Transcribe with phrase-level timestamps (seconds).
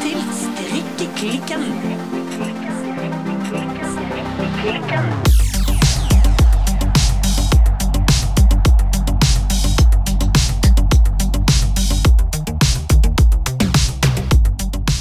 [0.00, 1.64] til Strikkeklikken.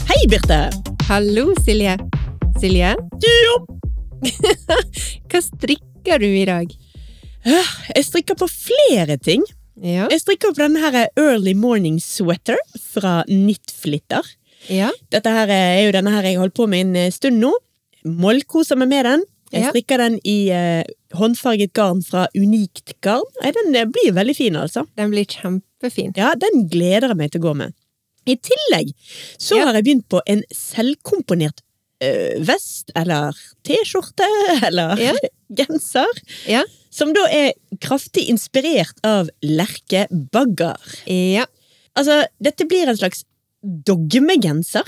[0.09, 0.69] Hei, Birte!
[1.07, 1.95] Hallo, Silje.
[2.59, 2.95] Silje?
[3.23, 3.55] Ja.
[5.29, 6.75] Hva strikker du i dag?
[7.45, 9.47] Jeg strikker på flere ting.
[9.79, 10.09] Ja.
[10.11, 12.59] Jeg strikker på denne her Early Morning Sweater
[12.91, 14.27] fra Knitflitter.
[14.67, 14.89] Ja.
[15.13, 17.53] Dette her er jo denne her jeg har holdt på med en eh, stund nå.
[18.05, 19.23] Mollkoser meg med den.
[19.49, 20.83] Jeg strikker den i eh,
[21.17, 23.25] håndfarget garn fra Unikt garn.
[23.41, 24.83] Nei, den eh, blir veldig fin, altså.
[24.99, 26.11] Den blir kjempefin.
[26.19, 27.73] Ja, den gleder jeg meg til å gå med.
[28.29, 28.91] I tillegg
[29.41, 29.65] så Ja.
[29.69, 31.63] har jeg begynt på en selvkomponert
[32.05, 33.33] øh, vest, eller
[33.65, 34.27] T-skjorte,
[34.69, 35.15] eller Ja.
[35.57, 36.61] genser, Ja.
[36.93, 40.77] som da er kraftig inspirert av Lerke Bagger.
[41.09, 41.47] Ja.
[41.97, 43.25] Altså, dette blir en slags
[43.63, 44.83] dogmegenser.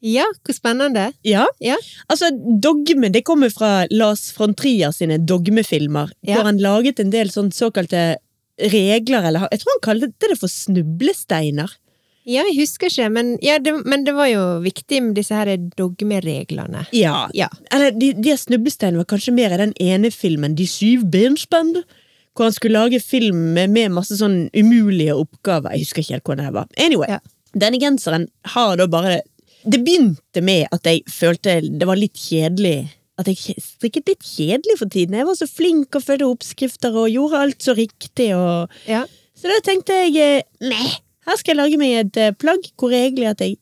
[0.00, 1.08] Ja, hvor spennende.
[1.26, 1.46] Ja.
[1.60, 1.74] Ja.
[2.08, 2.28] Altså,
[2.62, 6.36] dogme, det kommer fra Lars von Trier sine dogmefilmer, Ja.
[6.36, 8.16] hvor han laget en del sånn såkalte
[8.58, 11.70] regler, eller jeg tror han kalte det for snublesteiner.
[12.28, 15.48] Ja, jeg husker ikke, men, ja, det, men det var jo viktig med disse her
[15.78, 16.86] dogmereglene.
[16.92, 17.28] Ja.
[17.34, 17.48] Ja.
[17.72, 21.72] Eller de, de snublesteinene var kanskje mer i den ene filmen, De syv benspenn,
[22.36, 25.72] hvor han skulle lage film med, med masse sånn umulige oppgaver.
[25.74, 26.68] Jeg husker ikke helt hvordan det var.
[26.78, 27.18] Anyway, Ja.
[27.56, 29.20] Denne genseren har da bare
[29.68, 32.88] Det begynte med at jeg følte det var litt kjedelig.
[33.18, 35.16] At jeg strikket litt kjedelig for tiden.
[35.18, 38.30] Jeg var så flink og følte oppskrifter og gjorde alt så riktig.
[38.36, 38.70] og...
[38.86, 39.02] Ja.
[39.34, 40.86] Så da tenkte jeg eh, nei,
[41.26, 43.58] her skal jeg lage meg et eh, plagg hvor er at jeg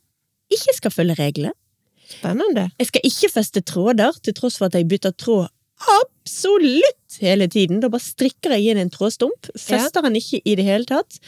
[0.52, 1.52] ikke skal følge reglene.
[2.06, 2.68] Spennende.
[2.78, 5.48] Jeg skal ikke feste tråder, til tross for at jeg bytter tråd
[6.00, 7.80] absolutt hele tiden.
[7.82, 9.50] Da bare strikker jeg inn en trådstump.
[9.58, 11.18] Fester den ikke i det hele tatt.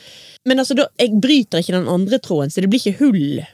[0.48, 3.44] Men altså, da, jeg bryter ikke den andre tråden, så det blir ikke hull.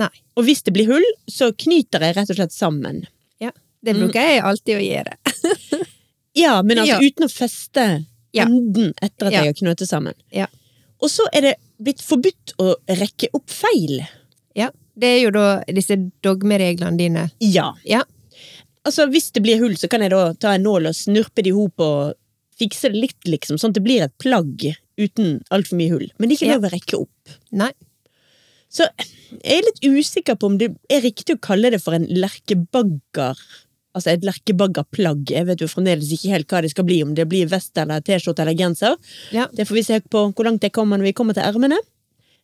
[0.00, 0.10] Nei.
[0.40, 3.02] Og hvis det blir hull, så knyter jeg rett og slett sammen.
[3.42, 3.50] Ja.
[3.84, 5.18] Det bruker jeg alltid å gjøre.
[6.32, 7.04] Ja, men altså Ja.
[7.10, 7.82] uten å feste
[8.32, 9.42] enden etter at Ja.
[9.42, 10.14] jeg har knøttet sammen.
[10.32, 10.46] Ja.
[11.04, 13.98] Og så er det blitt forbudt å rekke opp feil.
[14.56, 14.70] Ja.
[14.96, 17.26] Det er jo da disse dogmereglene dine.
[17.44, 17.74] Ja.
[17.84, 18.00] Ja.
[18.84, 21.52] Altså, hvis det blir hull, så kan jeg da ta en nål og snurpe det
[21.52, 22.14] i hop og
[22.58, 24.64] fikse det litt, liksom, sånn at det blir et plagg
[25.00, 26.08] uten altfor mye hull.
[26.18, 26.56] Men ikke Ja.
[26.58, 27.36] lov å rekke opp.
[27.52, 27.70] Nei.
[28.72, 28.86] Så
[29.44, 33.36] jeg er litt usikker på om det er riktig å kalle det for en lerkebagger.
[33.94, 35.30] Altså et lerkebaggerplagg.
[35.30, 38.00] Jeg vet jo fremdeles ikke helt hva det skal bli, om det blir vest eller
[38.00, 38.96] T-skjorte eller genser.
[39.32, 39.46] Ja.
[39.52, 41.78] Det får vi se på hvor langt jeg kommer når vi kommer til ermene.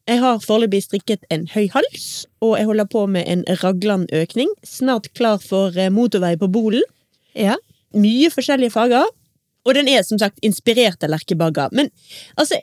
[0.08, 4.48] Jeg har foreløpig strikket en høy hals, og jeg holder på med en raglanøkning.
[4.64, 6.84] Snart klar for eh, motorvei på Bolen.
[7.36, 7.56] Ja.
[7.92, 9.04] Mye forskjellige farger.
[9.68, 11.68] Og den er som sagt inspirert av lerkebagger.
[11.76, 11.86] Men
[12.40, 12.54] altså,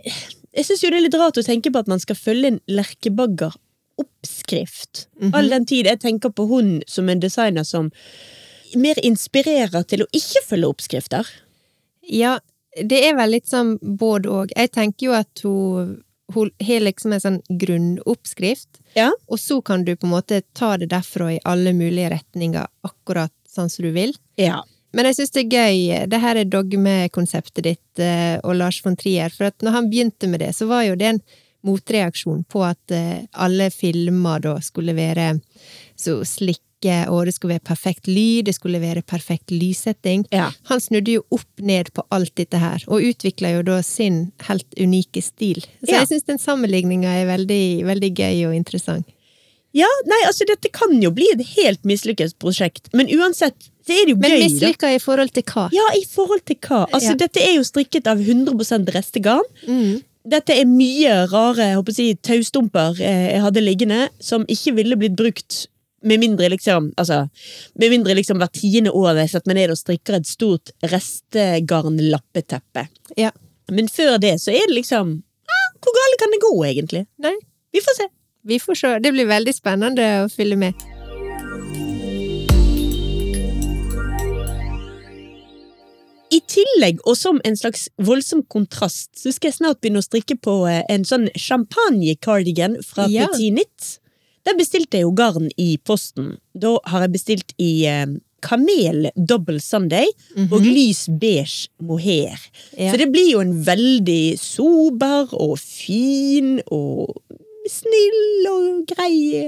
[0.56, 2.62] jeg syns jo det er litt rart å tenke på at man skal følge en
[2.72, 4.94] lerkebaggeroppskrift.
[5.36, 7.86] All den tid jeg tenker på hun som en designer som
[8.76, 11.26] mer inspirerer til å ikke følge oppskrifter.
[12.10, 12.40] Ja,
[12.76, 14.52] det er vel litt sånn både og.
[14.56, 19.12] Jeg tenker jo at hun, hun har liksom en sånn grunnoppskrift, Ja.
[19.28, 23.32] og så kan du på en måte ta det derfra i alle mulige retninger, akkurat
[23.48, 24.14] sånn som du vil.
[24.38, 24.64] Ja.
[24.94, 28.96] Men jeg syns det er gøy, det her er dogmekonseptet ditt eh, og Lars von
[28.96, 31.22] Trier, for at når han begynte med det, så var jo det en
[31.66, 35.40] motreaksjon på at eh, alle filmer da skulle være
[35.98, 40.26] så slikke, og det skulle være perfekt lyd, det skulle være perfekt lyssetting.
[40.36, 40.52] Ja.
[40.70, 44.68] Han snudde jo opp ned på alt dette her, og utvikla jo da sin helt
[44.78, 45.64] unike stil.
[45.82, 46.00] Så Ja.
[46.04, 49.06] jeg syns den sammenligninga er veldig, veldig gøy og interessant.
[49.76, 54.06] Ja, nei, altså dette kan jo bli et helt mislykket prosjekt, men uansett så er
[54.06, 55.70] det jo Men gøy, Men mislykka i forhold til hva?
[55.76, 56.86] Ja, i forhold til hva?
[56.94, 57.16] Altså, Ja.
[57.16, 59.44] dette er jo strikket av 100 restegarn.
[59.68, 60.02] Mm.
[60.28, 64.74] Dette er mye rare jeg håper å si, taustumper eh, jeg hadde liggende, som ikke
[64.76, 65.68] ville blitt brukt
[66.06, 67.28] med mindre liksom altså,
[67.82, 72.84] med mindre liksom hvert tiende år jeg setter meg ned og strikker et stort restegarnlappeteppe.
[73.18, 73.32] Ja.
[73.74, 75.06] Men før det så er det liksom
[75.50, 77.04] ah, Hvor galt kan det gå, egentlig?
[77.26, 77.36] Nei,
[77.74, 78.08] Vi får se.
[78.46, 79.00] Vi får se.
[79.02, 80.74] Det blir veldig spennende å følge med.
[86.36, 90.36] I tillegg, og som en slags voldsom kontrast, så skal jeg snart begynne å strikke
[90.42, 93.28] på eh, en sånn champagne-cardigan fra Ja.
[93.32, 94.00] Petit Knit.
[94.46, 96.36] Der bestilte jeg jo garn i posten.
[96.54, 98.06] Da har jeg bestilt i eh,
[98.46, 100.06] kamel double Sunday
[100.52, 102.38] og lys beige mohair.
[102.78, 102.92] Ja.
[102.94, 107.16] Så det blir jo en veldig sober og fin og
[107.66, 109.48] snill og grei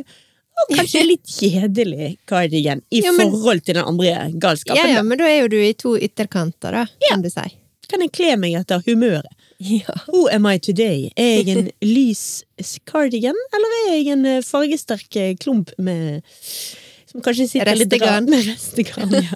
[0.58, 4.82] og kanskje litt kjedelig cardigan i Ja, men- forhold til den andre galskapen.
[4.82, 7.46] Ja, ja, men da er jo du i to ytterkanter, da, kan du si.
[7.88, 9.30] kan jeg kle meg etter humøret.
[9.59, 9.94] Ja.
[10.07, 11.09] Who am I today?
[11.18, 12.44] Er jeg en lys
[12.86, 16.21] cardigan, eller er jeg en eh, fargesterk eh, klump med
[17.07, 18.27] Som kanskje sitter litt Restegarn.
[18.27, 19.09] rart med restegarn.
[19.18, 19.31] Ja.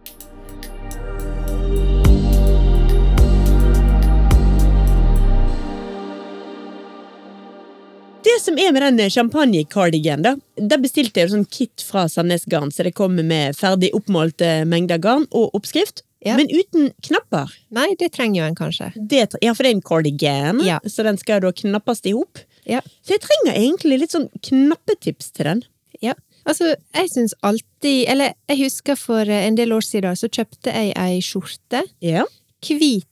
[8.21, 12.45] Det som er med den champagnecardigan, da, der bestilte jeg en sånn kit fra Sandnes
[12.49, 16.35] Garn, så det kommer med ferdig oppmålte mengder garn og oppskrift, Ja.
[16.37, 17.49] men uten knapper.
[17.73, 18.91] Nei, det trenger jo en kanskje.
[18.95, 20.79] Det, ja, for det er en cardigan, Ja.
[20.85, 22.37] så den skal da knappes i hop.
[22.69, 22.81] Ja.
[23.01, 25.63] Så jeg trenger egentlig litt sånn knappetips til den.
[26.01, 26.13] Ja.
[26.45, 30.73] Altså, jeg syns alltid Eller jeg husker for eh, en del år siden så kjøpte
[30.73, 31.83] jeg ei skjorte.
[32.01, 32.23] Ja.
[32.65, 33.05] Hvit,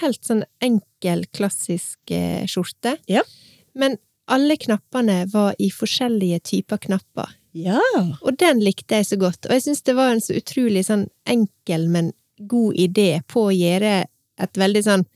[0.00, 2.96] helt sånn enkel, klassisk eh, skjorte.
[3.08, 3.22] Ja.
[3.74, 3.96] Men
[4.28, 7.34] alle knappene var i forskjellige typer knapper.
[7.56, 7.80] Ja.
[8.22, 9.46] Og den likte jeg så godt.
[9.48, 13.54] Og jeg syns det var en så utrolig sånn enkel, men god idé på å
[13.54, 14.02] gjøre
[14.38, 15.06] et veldig sånn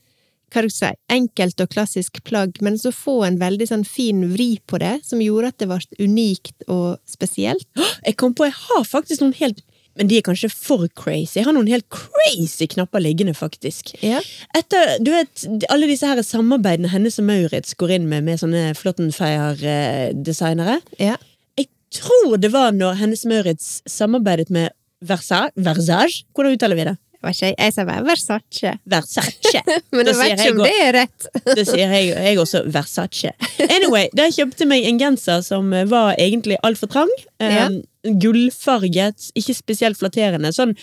[0.53, 4.59] hva skal si, enkelt og klassisk plagg, men så få en veldig sånn fin vri
[4.69, 7.65] på det, som gjorde at det ble unikt og spesielt.
[8.05, 11.37] Jeg kom på, jeg har faktisk noen helt men de er kanskje for crazy.
[11.37, 13.91] Jeg har noen helt crazy knapper liggende, faktisk.
[14.01, 14.23] Ja.
[14.57, 18.73] Etter, du vet, alle disse her samarbeidene Hennes og Maurits går inn med, med sånne
[18.79, 20.79] Flottenfeier-designere.
[20.97, 21.13] Ja.
[21.59, 24.73] Jeg tror det var når Hennes Maurits samarbeidet med
[25.05, 26.25] Versa Versage.
[26.33, 26.97] Hvordan uttaler vi det?
[27.23, 28.73] Jeg, jeg sa bare Versace.
[28.89, 29.61] Versace.
[29.95, 31.27] Men jeg vet ikke om det er rett.
[31.55, 32.63] Det sier jeg, jeg også.
[32.73, 33.31] Versace.
[33.69, 37.11] Anyway, da kjøpte meg en genser som var egentlig altfor trang.
[37.39, 37.69] Ja.
[37.71, 37.81] Um,
[38.19, 40.51] gullfarget, ikke spesielt flatterende.
[40.51, 40.73] Sånn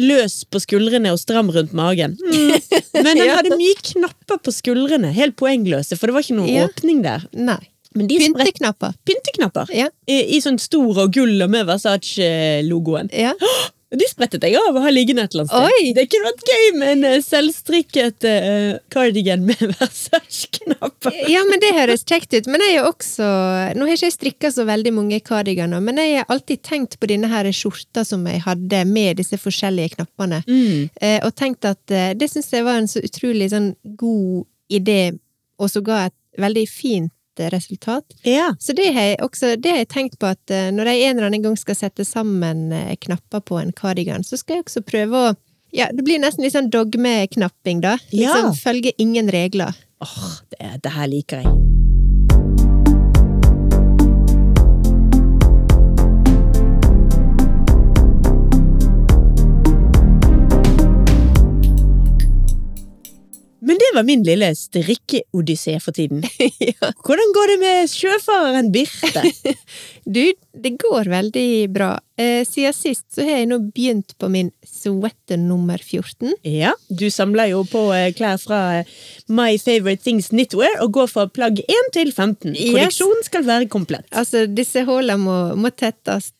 [0.00, 2.16] løs på skuldrene og stram rundt magen.
[2.24, 2.54] Mm.
[3.02, 5.12] Men den hadde mye knapper på skuldrene.
[5.16, 6.64] Helt poengløse, for det var ikke noen Ja.
[6.70, 7.28] åpning der.
[7.36, 7.60] Nei.
[7.92, 8.94] Pynteknapper.
[9.04, 9.68] pynteknapper.
[9.76, 9.90] Ja.
[10.08, 13.10] I, I sånn stor og gull og med Versace-logoen.
[13.12, 13.34] Ja.
[13.92, 15.82] De sprettet jeg av og har liggende et eller annet sted.
[15.82, 15.92] Oi!
[15.96, 21.18] Det kunne vært gøy med en eh, selvstrikket uh, cardigan med Versace-knapper.
[21.28, 22.48] ja, men det høres kjekt ut.
[22.50, 23.28] Men jeg er også
[23.76, 27.10] Nå har ikke jeg strikka så veldig mange cardiganer, men jeg har alltid tenkt på
[27.10, 30.42] denne her skjorta som jeg hadde med disse forskjellige knappene.
[30.48, 30.88] Mm.
[30.96, 35.02] uh, og tenkt at uh, det syns jeg var en så utrolig sånn god idé,
[35.60, 38.04] og så ga et veldig fint eh, resultat.
[38.24, 38.54] Ja.
[38.60, 41.16] Så det har jeg også det har jeg tenkt på at eh, når jeg en
[41.16, 44.82] eller annen gang skal sette sammen eh, knapper på en kardigan, så skal jeg også
[44.84, 45.34] prøve å
[45.72, 47.94] ja, det blir nesten litt sånn dogmeknapping, da.
[48.12, 48.52] Liksom Ja.
[48.52, 49.72] følge ingen regler.
[50.04, 51.81] Åh, det, det her liker jeg.
[63.62, 66.24] Men det var min lille strikkeodyssé for tiden.
[66.58, 66.88] ja.
[67.06, 69.22] Hvordan går det med sjøfareren Birte?
[70.02, 71.92] Du, det går veldig bra.
[72.18, 76.32] Eh, siden sist så har jeg nå begynt på min sweater nummer 14.
[76.42, 78.90] Ja, du samler jo på eh, klær fra eh,
[79.30, 82.50] My Favorite Things Knitwear og går fra plagg 1 til 15.
[82.50, 82.72] Yes.
[82.72, 84.08] Kolleksjonen skal være komplett.
[84.10, 86.32] Altså, disse hullene må, må tettes.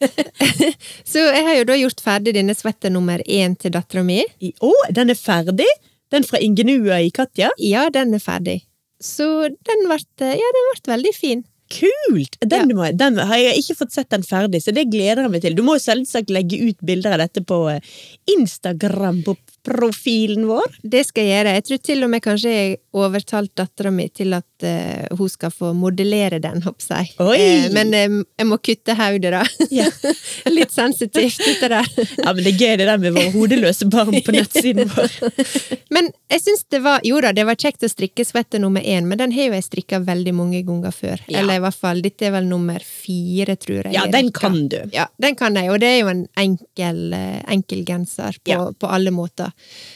[1.13, 4.25] så jeg har jo da gjort ferdig denne sweater nummer 1 til dattera mi.
[4.59, 5.71] Å, den er ferdig!
[6.13, 7.51] Den fra Ingenua i Katja.
[7.61, 8.61] Ja, den er ferdig.
[9.03, 11.43] Så den ble, ja, den ble veldig fin.
[11.73, 12.37] Kult!
[12.45, 15.45] Den, må, den har jeg ikke fått sett den ferdig, så det gleder jeg meg
[15.45, 15.57] til.
[15.57, 17.95] Du må jo selvsagt legge ut bilder av dette på eh,
[18.35, 20.79] Instagram, på profilen vår.
[20.83, 21.55] Det skal jeg gjøre.
[21.57, 25.53] Jeg tror til og med kanskje jeg overtalt dattera mi til at uh, hun skal
[25.55, 27.13] få modellere den, håper jeg.
[27.23, 29.43] Eh, men eh, jeg må kutte hodet, da.
[29.73, 29.87] Ja.
[30.57, 31.89] Litt sensitivt, dette der.
[32.19, 35.19] Ja, men det er gøy det der med våre hodeløse barn på nettsiden vår.
[35.93, 39.05] Men jeg syns det var Jo da, det var kjekt å strikke svette nummer én,
[39.05, 41.21] men den har jo jeg strikka veldig mange ganger før.
[41.27, 41.43] Ja.
[41.43, 43.93] Eller i hvert fall, dette er vel nummer fire, tror jeg.
[43.95, 44.79] Ja, den kan du.
[44.95, 48.93] Ja, den kan jeg, og det er jo en enkel, eh, enkel genser på, på
[48.93, 49.52] alle måter.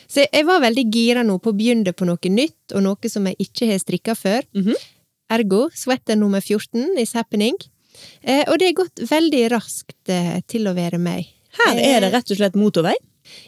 [0.08, 3.08] Så jeg- jeg var veldig gira nå på å begynne på noe nytt, og noe
[3.08, 4.42] som jeg ikke har strikka før.
[4.54, 4.74] Mhm.
[5.30, 7.54] Ergo, sweater nummer 14 is happening.
[8.22, 11.26] Eh, og det er gått veldig raskt eh, til å være meg.
[11.58, 12.94] Her er det rett og slett motorvei.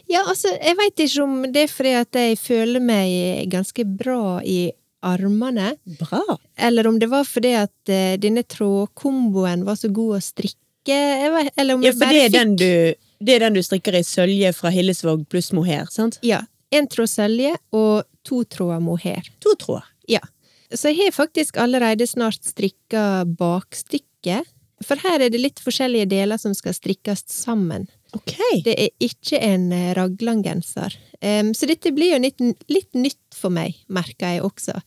[0.09, 4.41] Ja, altså, jeg veit ikke om det er fordi at jeg føler meg ganske bra
[4.43, 6.37] i armene, Bra.
[6.57, 10.57] eller om det var fordi at uh, denne trådkomboen var så god å strikke,
[10.89, 13.45] jeg vet, eller om Ja, jeg for bare det er, fikk den du, det er
[13.45, 16.19] den du strikker i sølje fra Hillesvåg pluss mohair, sant?
[16.25, 16.43] Ja.
[16.71, 19.25] En tråd sølje og to tråder mohair.
[19.43, 19.87] To tråder.
[20.09, 20.21] Ja.
[20.69, 24.47] Så jeg har faktisk allerede snart strikka bakstykket.
[24.85, 27.89] For her er det litt forskjellige deler som skal strikkes sammen.
[28.15, 28.37] Ok.
[28.65, 30.95] Det er ikke en eh, raglangenser.
[31.19, 32.39] Um, så dette blir jo litt,
[32.71, 34.77] litt nytt for meg, merker jeg også.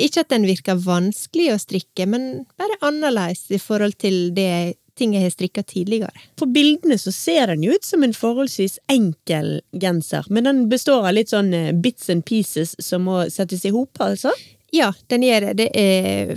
[0.00, 4.74] Ikke at den virker vanskelig å strikke, men bare annerledes i forhold til det jeg
[4.96, 6.12] ting jeg har strikka tidligere.
[6.36, 11.06] På bildene så ser den jo ut som en forholdsvis enkel genser, men den består
[11.08, 14.32] av litt sånn eh, bits and pieces som må settes i hop, altså?
[14.74, 15.56] Ja, den gjør det.
[15.64, 16.34] Det er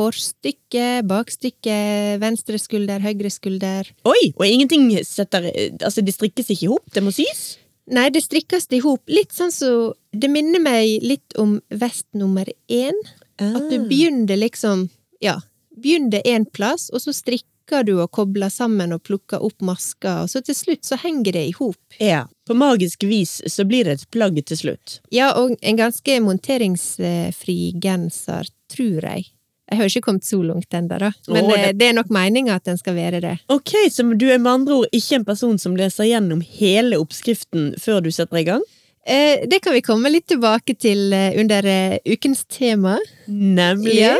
[0.00, 1.76] forstykke, bakstykke,
[2.22, 3.88] venstre skulder, høyre skulder.
[4.08, 4.30] Oi!
[4.38, 7.58] Og ingenting setter eh, Altså, de strikkes ikke i hop, det må sys?
[7.90, 9.02] Nei, det strikkes i hop.
[9.10, 9.70] Litt sånn så
[10.14, 12.96] Det minner meg litt om vest nummer én.
[13.40, 13.86] At du Ah.
[13.88, 14.88] begynner liksom
[15.20, 15.38] Ja,
[15.76, 17.46] begynner én plass, og så strikker
[17.86, 21.44] du og kobler sammen og plukker opp masker, og så til slutt så henger det
[21.48, 21.78] i hop.
[22.02, 22.24] Ja.
[22.46, 24.98] På magisk vis så blir det et plagg til slutt.
[25.14, 29.26] Ja, og en ganske monteringsfri genser, tror jeg.
[29.70, 31.12] Jeg har ikke kommet så langt ennå, da.
[31.30, 33.36] Men Åh, det- eh, det er nok meninga at den skal være det.
[33.48, 37.76] Ok, så du er med andre ord ikke en person som leser gjennom hele oppskriften
[37.78, 38.62] før du setter i gang?
[39.06, 42.98] Eh, det kan vi komme litt tilbake til eh, under eh, ukens tema.
[43.28, 44.16] Nemlig Ja.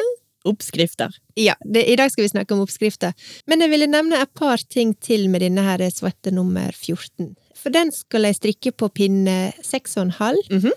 [0.49, 1.15] Oppskrifter.
[1.39, 3.13] Ja, det, i dag skal vi snakke om oppskrifter.
[3.51, 7.35] Men jeg ville nevne et par ting til med denne her svette nummer 14.
[7.61, 10.41] For den skal jeg strikke på pinne 6,5.
[10.51, 10.73] Mhm.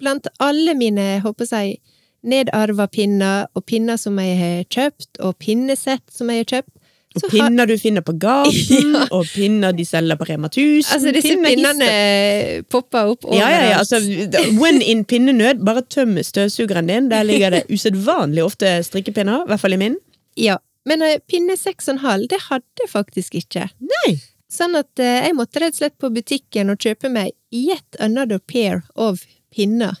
[0.00, 1.80] Blant alle mine, håper jeg,
[2.22, 6.74] nedarva pinner, og pinner som jeg har kjøpt, og pinnesett som jeg har kjøpt,
[7.18, 9.06] Og pinner du finner på gaten, Ja.
[9.10, 10.92] og pinner de selger på Rema 1000.
[10.94, 12.62] Altså, disse pinner pinnene hister.
[12.70, 13.98] popper opp Ja, ja, ja, altså,
[14.60, 17.08] when in pinnenød, bare tøm støvsugeren din.
[17.10, 19.96] Der ligger det usedvanlig ofte strikkepinner, i hvert fall i min.
[20.38, 23.66] Ja, men uh, pinne 6,5, det hadde jeg faktisk ikke.
[23.82, 24.14] Nei.
[24.50, 28.38] Sånn at uh, jeg måtte rett og slett på butikken og kjøpe meg yet another
[28.38, 29.98] pair of pinner.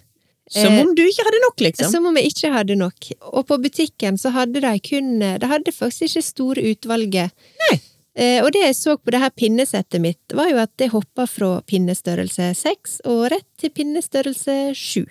[0.50, 1.90] Som Eh, om du ikke hadde nok, liksom.
[1.92, 3.10] Som om jeg ikke hadde nok.
[3.30, 7.30] Og på butikken så hadde de kun De hadde faktisk ikke store utvalget.
[7.68, 7.78] Nei.
[8.18, 11.28] Eh, og det jeg så på det her pinnesettet mitt, var jo at det hoppa
[11.30, 15.06] fra pinnestørrelse 6 og rett til pinnestørrelse 7.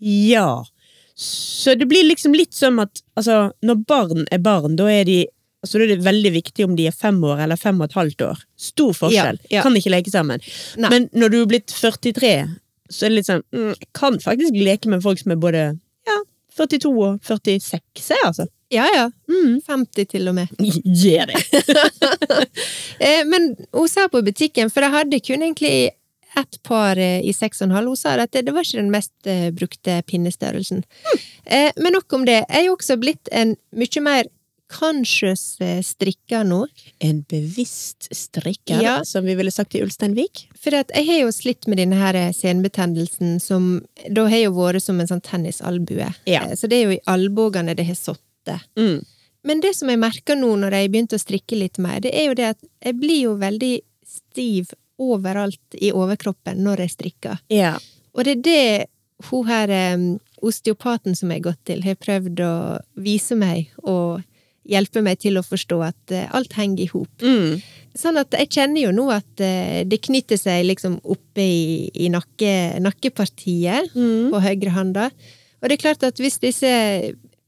[0.00, 0.64] Ja.
[1.18, 5.26] Så det blir liksom litt som at altså, når barn er barn, da er de
[5.58, 7.96] Altså, da er det veldig viktig om de er fem år eller fem og et
[7.98, 8.42] halvt år.
[8.62, 9.40] Stor forskjell.
[9.48, 9.62] Ja, ja.
[9.66, 10.38] Kan ikke leke sammen.
[10.78, 10.90] Nei.
[10.92, 12.30] Men når du er blitt 43,
[12.90, 15.64] så er det litt sånn mm, Jeg kan faktisk leke med folk som er både
[16.08, 16.16] ja,
[16.58, 18.48] 42 og 46, jeg, altså.
[18.72, 19.06] Ja ja.
[19.30, 19.60] Mm.
[19.64, 20.50] 50 til og med.
[21.02, 21.42] Gi det!
[22.98, 25.92] Eh, men hun sa på butikken, for jeg hadde kun egentlig
[26.38, 27.92] ett par i seks og en halv.
[27.92, 30.82] hun sa at det, det var ikke den mest eh, brukte pinnestørrelsen.
[30.82, 31.70] Mm.
[31.78, 32.40] men nok om det.
[32.42, 34.26] Jeg er jo også blitt en mye mer
[34.68, 36.66] conscious eh, strikker nå.
[37.04, 39.04] En bevisst strikker, Ja.
[39.04, 40.46] som vi ville sagt i Ulsteinvik.
[40.60, 44.82] For jeg har jo slitt med denne her eh, senbetennelsen, som da har jo vært
[44.84, 46.10] som en sånn tennisalbue.
[46.28, 46.44] Ja.
[46.44, 48.66] Eh, Så det er jo i albuene det har sittet.
[48.76, 49.04] Mm.
[49.44, 52.26] Men det som jeg merker nå når jeg begynte å strikke litt mer, det er
[52.28, 57.38] jo det at jeg blir jo veldig stiv overalt i overkroppen når jeg strikker.
[57.48, 57.76] Ja.
[58.14, 58.86] Og det er det
[59.30, 59.70] hun her
[60.42, 62.52] osteopaten som jeg har gått til, har prøvd å
[63.02, 64.22] vise meg og
[64.68, 67.24] hjelpe meg til å forstå at eh, alt henger i hop.
[67.24, 67.62] Mm.
[67.98, 72.10] Sånn at jeg kjenner jo nå at eh, det knytter seg liksom oppe i, i
[72.12, 72.52] nakke,
[72.84, 74.28] nakkepartiet Mm.
[74.30, 75.08] på høyre handa.
[75.62, 76.68] Og det er klart at hvis disse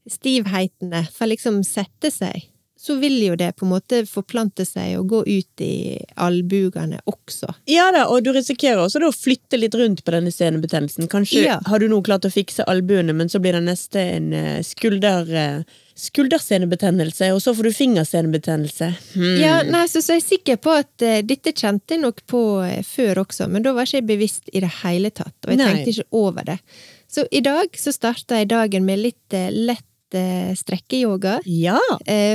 [0.09, 2.47] stivhetene får liksom sette seg,
[2.81, 7.51] så vil jo det på en måte forplante seg og gå ut i albuene også.
[7.69, 11.05] Ja da, og du risikerer også å flytte litt rundt på denne senebetennelsen.
[11.11, 11.59] Kanskje Ja.
[11.67, 15.29] har du nå klart å fikse albuene, men så blir det neste en eh, skulder,
[16.01, 18.87] skuldersenebetennelse, og så får du fingersenebetennelse.
[19.13, 19.35] Hmm.
[19.41, 22.41] Ja, nei, så, så jeg er sikker på at uh, dette kjente jeg nok på
[22.63, 25.61] uh, før også, men da var ikke jeg bevisst i det hele tatt, og jeg
[25.61, 25.69] Nei.
[25.69, 26.57] tenkte ikke over det.
[27.11, 31.37] Så i dag så starta jeg dagen med litt uh, lett strekkeyoga.
[31.47, 31.77] Ja.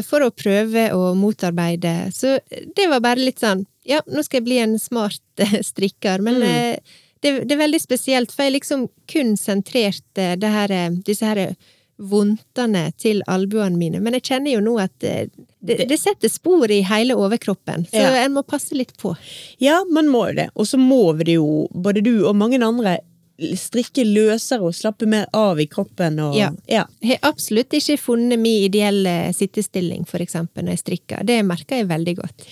[0.08, 2.06] for å prøve å motarbeide.
[2.16, 6.38] Så det var bare litt sånn Ja, nå skal jeg bli en smart strikker, men
[6.40, 6.78] Mm.
[7.20, 10.72] det, det er veldig spesielt, for jeg liksom kun sentrerte det her,
[11.04, 11.52] disse her
[11.98, 14.00] vondtene til albuene mine.
[14.04, 15.26] Men jeg kjenner jo nå at eh,
[15.66, 18.24] det, det setter spor i hele overkroppen, så Ja.
[18.24, 19.16] en må passe litt på.
[19.58, 20.50] ja, man må jo det.
[20.54, 22.98] Og så må vi det jo, både du og mange andre,
[23.36, 26.18] strikke løsere og slappe mer av i kroppen.
[26.24, 26.50] Og, Ja.
[26.68, 26.86] ja.
[27.02, 31.24] Jeg har absolutt ikke funnet min ideelle sittestilling, for eksempel, når jeg strikker.
[31.26, 32.46] Det merker jeg veldig godt.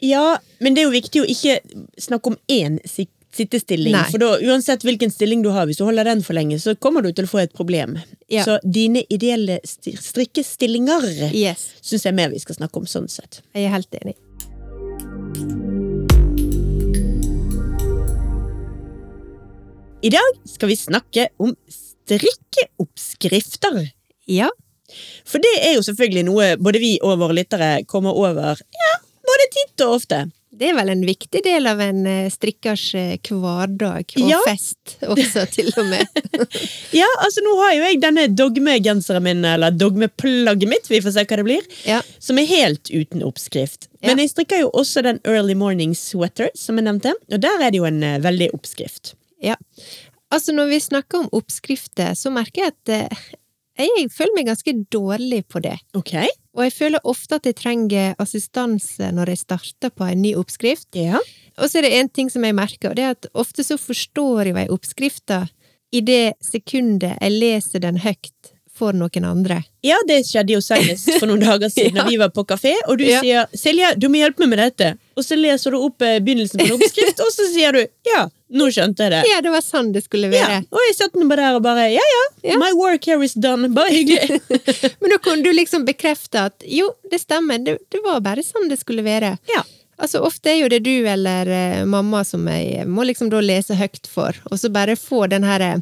[0.00, 1.58] Ja, men det er jo viktig å ikke
[2.00, 2.78] snakke om én
[3.34, 3.94] sittestilling.
[3.96, 4.04] Nei.
[4.12, 7.02] For da, uansett hvilken stilling du har, hvis du holder den for lenge, så kommer
[7.04, 7.98] du til å få et problem.
[8.32, 8.44] Ja.
[8.46, 13.42] Så dine ideelle strikkestillinger Yes, syns jeg mer vi skal snakke om sånn sett.
[13.54, 14.16] jeg er helt enig.
[20.04, 21.54] I dag skal vi snakke om
[22.04, 23.90] strikkeoppskrifter.
[24.28, 24.50] Ja,
[25.24, 28.92] For det er jo selvfølgelig noe både vi og våre lyttere kommer over ja,
[29.24, 30.18] både titt og ofte.
[30.54, 34.38] Det er vel en viktig del av en eh, strikkers eh, hverdag, og Ja.
[34.46, 36.06] fest også, til og med.
[37.00, 41.24] Ja, altså nå har jo jeg denne dogmegenseren min, eller dogmeplagget mitt, vi får se
[41.26, 42.00] hva det blir, Ja.
[42.22, 43.88] som er helt uten oppskrift.
[44.04, 47.70] Men jeg strikker jo også den Early Morning Sweater, som jeg nevnte, og der er
[47.74, 49.14] det jo en eh, veldig oppskrift.
[49.42, 49.56] Ja.
[50.30, 52.94] Altså, når vi snakker om oppskrifter, så merker jeg at
[53.78, 55.76] jeg føler meg ganske dårlig på det.
[55.98, 56.14] Ok?
[56.54, 60.86] Og jeg føler ofte at jeg trenger assistanse når jeg starter på en ny oppskrift.
[60.94, 61.18] Ja.
[61.58, 63.76] Og så er det en ting som jeg merker, og det er at ofte så
[63.78, 65.44] forstår jeg oppskrifta
[65.94, 69.60] i det sekundet jeg leser den høyt for noen andre.
[69.86, 72.02] Ja, det skjedde jo senest for noen dager siden Ja.
[72.02, 73.20] da vi var på kafé, og du Ja.
[73.22, 76.60] sier 'Silje, du må hjelpe meg med dette', og så leser du opp eh, begynnelsen
[76.60, 79.28] på en oppskrift, og så sier du 'ja, nå skjønte jeg det'.
[79.30, 80.46] Ja, det var sånn det skulle Ja.
[80.46, 80.58] være.
[80.72, 82.58] Og jeg satt nå bare der og bare 'ja ja, Ja.
[82.58, 84.40] my work here is done', bare hyggelig.
[85.00, 88.68] Men da kunne du liksom bekrefte at jo, det stemmer, det, det var bare sånn
[88.68, 89.38] det skulle være.
[89.48, 89.62] ja.
[89.96, 93.76] Altså, ofte er jo det du eller uh, mamma som jeg må liksom da lese
[93.78, 95.78] høyt for, og så bare få den her eh,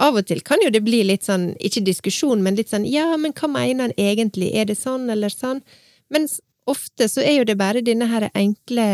[0.00, 3.14] Av og til kan jo det bli litt sånn, ikke diskusjon, men litt sånn ja,
[3.18, 5.60] men hva mener han egentlig, er det sånn eller sånn?
[6.08, 8.84] Mens ofte så er jo det bare denne her enkle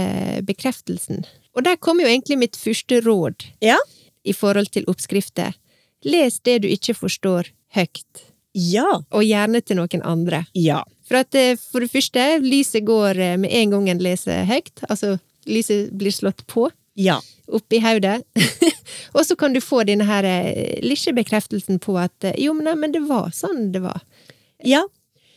[0.46, 1.24] bekreftelsen.
[1.56, 3.78] Og der kommer jo egentlig mitt første råd ja.
[4.24, 5.56] i forhold til oppskrifter.
[6.04, 8.26] Les det du ikke forstår, høyt.
[8.56, 8.88] Ja.
[9.12, 10.44] Og gjerne til noen andre.
[10.56, 10.82] Ja.
[11.06, 14.84] For at eh, for det første, lyset går eh, med en gang en leser høyt.
[14.88, 15.16] Altså,
[15.48, 17.20] lyset blir slått på Ja.
[17.52, 18.22] oppi hodet.
[19.16, 22.76] og så kan du få denne her eh, lille bekreftelsen på at jo, men, nei,
[22.80, 24.00] men det var sånn det var.
[24.64, 24.84] Ja.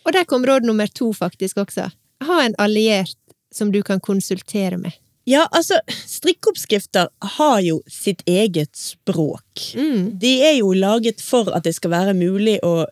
[0.08, 1.90] Og der kom råd nummer to faktisk også.
[2.28, 3.18] Ha en alliert
[3.56, 4.92] som du kan konsultere med.
[5.30, 5.78] Ja, altså,
[6.10, 9.76] strikkeoppskrifter har jo sitt eget språk.
[9.76, 10.16] Mm.
[10.20, 12.88] De er jo laget for at det skal være mulig å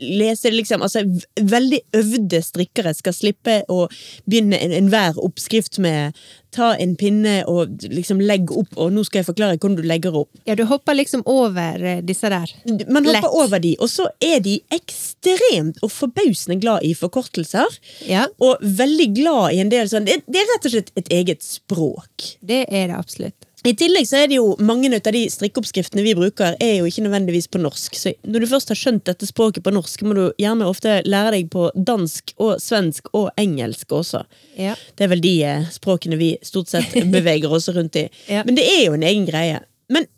[0.00, 0.82] lese liksom.
[0.82, 1.04] Altså,
[1.40, 3.86] veldig øvde strikkere skal slippe å
[4.28, 6.14] begynne en- enhver oppskrift med
[6.54, 10.14] ta en pinne og liksom legge opp, og nå skal jeg forklare hvordan du legger
[10.20, 10.28] opp.
[10.46, 12.52] Ja, du hopper liksom over eh, disse der.
[12.86, 13.38] Man hopper Lett.
[13.42, 17.78] over de, og så er de ekstremt og forbausende glad i forkortelser.
[18.06, 21.10] Ja, Og veldig glad i en del sånn Det, det er rett og slett et
[21.14, 22.36] eget språk.
[22.44, 23.43] det er det absolutt.
[23.64, 27.06] I tillegg så er det jo mange av de strikkeoppskriftene vi bruker, er jo ikke
[27.06, 27.96] nødvendigvis på norsk.
[27.96, 31.38] Så når du først har skjønt dette språket på norsk, må du gjerne ofte lære
[31.38, 34.26] deg på dansk og svensk og engelsk også.
[34.60, 34.76] Ja.
[34.98, 38.10] Det er vel de eh, språkene vi stort sett beveger oss rundt i.
[38.28, 38.44] Ja.
[38.44, 39.64] Men det er jo en egen greie.
[39.88, 40.10] Men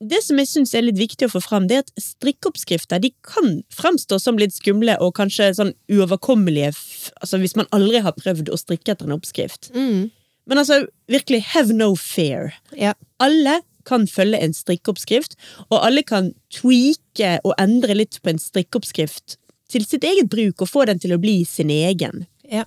[0.00, 3.14] det som jeg syns er litt viktig å få fram, det er at strikkeoppskrifter de
[3.24, 6.72] kan fremstå som litt skumle og kanskje sånn uoverkommelige
[7.20, 9.72] altså hvis man aldri har prøvd å strikke etter en oppskrift.
[9.72, 10.08] Mm.
[10.50, 12.50] Men altså, virkelig have no fear.
[12.74, 12.96] Ja.
[13.22, 15.38] Alle kan følge en strikkeoppskrift,
[15.70, 19.38] og alle kan tweake og endre litt på en strikkeoppskrift
[19.70, 22.26] til sitt eget bruk og få den til å bli sin egen.
[22.50, 22.66] ja.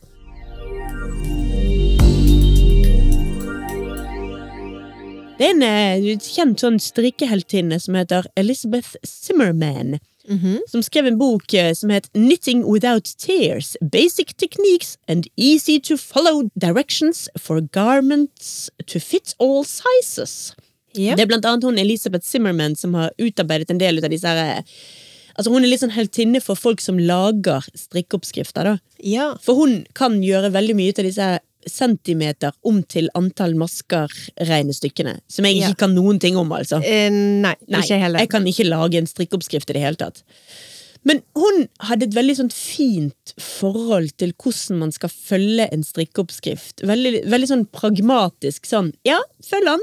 [5.38, 10.60] Det er en eh, kjent sånn strikkeheltinne som heter Elizabeth Zimmerman, Mhm.
[10.70, 15.98] som skrev en bok eh, som het Knitting Without Tears, Basic Techniques and Easy to
[15.98, 20.54] Follow Directions for Garments to Fit All Sizes.
[20.96, 21.18] Yep.
[21.18, 24.60] Det er blant annet hun Elisabeth Zimmerman som har utarbeidet en del av disse her
[24.60, 24.64] eh,
[25.36, 28.64] Altså Hun er litt sånn heltinne for folk som lager strikkeoppskrifter.
[28.64, 28.78] da.
[29.02, 29.34] ja.
[29.42, 35.20] For hun kan gjøre veldig mye til disse centimeter om til antall masker-regnestykkene.
[35.28, 35.74] Som jeg ikke Ja.
[35.86, 36.82] kan noen ting om, altså.
[36.84, 38.20] Eh, nei, Nei, ikke heller.
[38.20, 40.24] jeg kan ikke lage en strikkeoppskrift i det hele tatt.
[41.06, 46.82] Men hun hadde et veldig sånn fint forhold til hvordan man skal følge en strikkeoppskrift.
[46.82, 49.80] Veldig, veldig sånn pragmatisk sånn, ja, følg den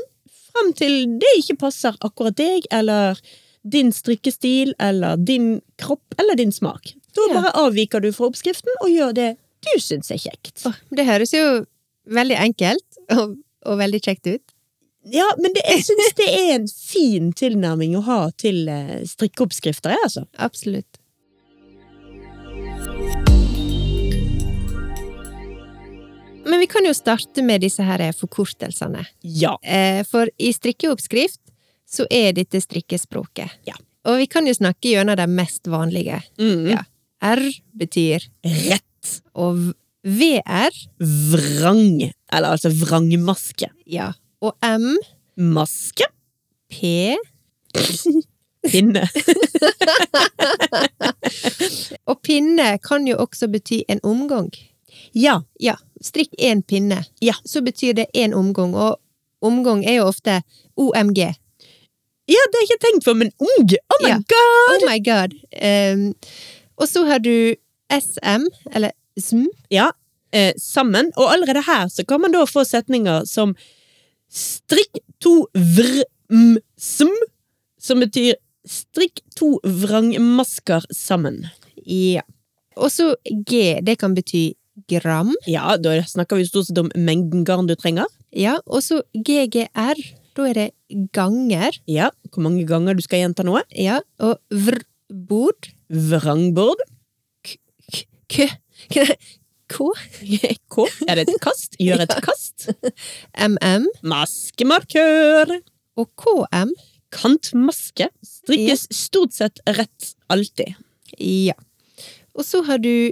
[0.52, 3.20] frem til det ikke passer akkurat deg, eller
[3.68, 6.94] din strikkestil, eller din kropp, eller din smak.
[7.14, 10.64] Da bare avviker du fra oppskriften og gjør det du syns er kjekt.
[10.90, 11.44] Det høres jo
[12.10, 14.56] veldig enkelt og, og veldig kjekt ut.
[15.10, 19.94] Ja, men det, jeg syns det er en fin tilnærming å ha til eh, strikkeoppskrifter,
[19.94, 20.26] jeg, altså.
[20.36, 21.00] Absolutt.
[26.44, 29.04] Men vi kan jo starte med disse her forkortelsene.
[29.22, 29.54] Ja.
[29.62, 31.40] Eh, For i strikkeoppskrift
[31.90, 33.60] så er dette strikkespråket.
[33.68, 33.76] Ja.
[34.08, 36.22] Og vi kan jo snakke gjennom de mest vanlige.
[36.40, 36.70] Mm.
[36.72, 36.84] Ja.
[37.20, 37.42] R
[37.76, 38.86] betyr Rett.
[39.34, 39.58] Og
[40.04, 42.12] VR, Vrang.
[42.32, 43.68] Eller altså vrangmaske.
[43.86, 44.12] ja.
[44.40, 44.96] Og M,
[45.36, 46.04] Maske.
[46.72, 46.80] P,
[48.70, 49.02] Pinne.
[52.08, 54.50] og pinne kan jo også bety en omgang.
[55.14, 55.40] Ja.
[55.60, 57.02] Ja, strikk én pinne.
[57.22, 57.34] Ja.
[57.44, 59.00] Så betyr det én omgang, og
[59.42, 60.40] omgang er jo ofte
[60.76, 61.18] OMG.
[62.30, 63.70] ja, det har jeg ikke tenkt på, men ung!
[63.90, 64.16] Oh my Ja.
[64.16, 64.74] god!
[64.74, 65.30] Oh my god.
[65.60, 66.14] Um,
[66.76, 67.54] og så har du
[67.90, 69.90] SM, eller SM, Ja.
[70.32, 71.10] eh, sammen.
[71.16, 73.54] Og allerede her så kan man da få setninger som
[74.30, 77.10] strikk to vrm-sm,
[77.80, 78.34] som betyr
[78.68, 81.48] strikk to vrangmasker sammen.
[81.84, 82.22] Ja.
[82.76, 83.14] Og så
[83.46, 84.52] G, det kan bety
[84.88, 85.32] gram.
[85.50, 88.06] Ja, da snakker vi stort sett om mengden garn du trenger.
[88.32, 89.98] Ja, og så GGR,
[90.36, 90.68] da er det
[91.12, 91.74] ganger.
[91.90, 93.64] Ja, hvor mange ganger du skal gjenta noe.
[93.74, 95.72] Ja, og vrbord.
[95.90, 96.78] Vrangbord.
[98.30, 98.46] K...
[98.90, 99.06] K...
[99.70, 100.86] K...
[101.06, 101.76] Er det et kast?
[101.82, 102.70] Gjør et kast.
[103.34, 103.88] MM.
[104.06, 105.56] Maskemarkør.
[105.98, 106.72] Og KM.
[107.14, 108.10] Kantmaske.
[108.22, 110.78] Strikkes stort sett rett alltid.
[111.18, 111.58] Ja.
[112.38, 113.10] Og så har du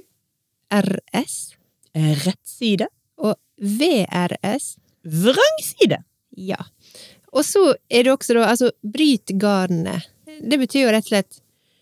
[0.71, 1.39] RS
[1.99, 2.87] Rett side.
[3.19, 4.77] og VRS.
[5.03, 6.03] Vrangside.
[6.39, 6.61] Ja.
[7.33, 10.07] Og så er det også da, altså, bryt garnet.
[10.39, 11.41] Det betyr jo rett og slett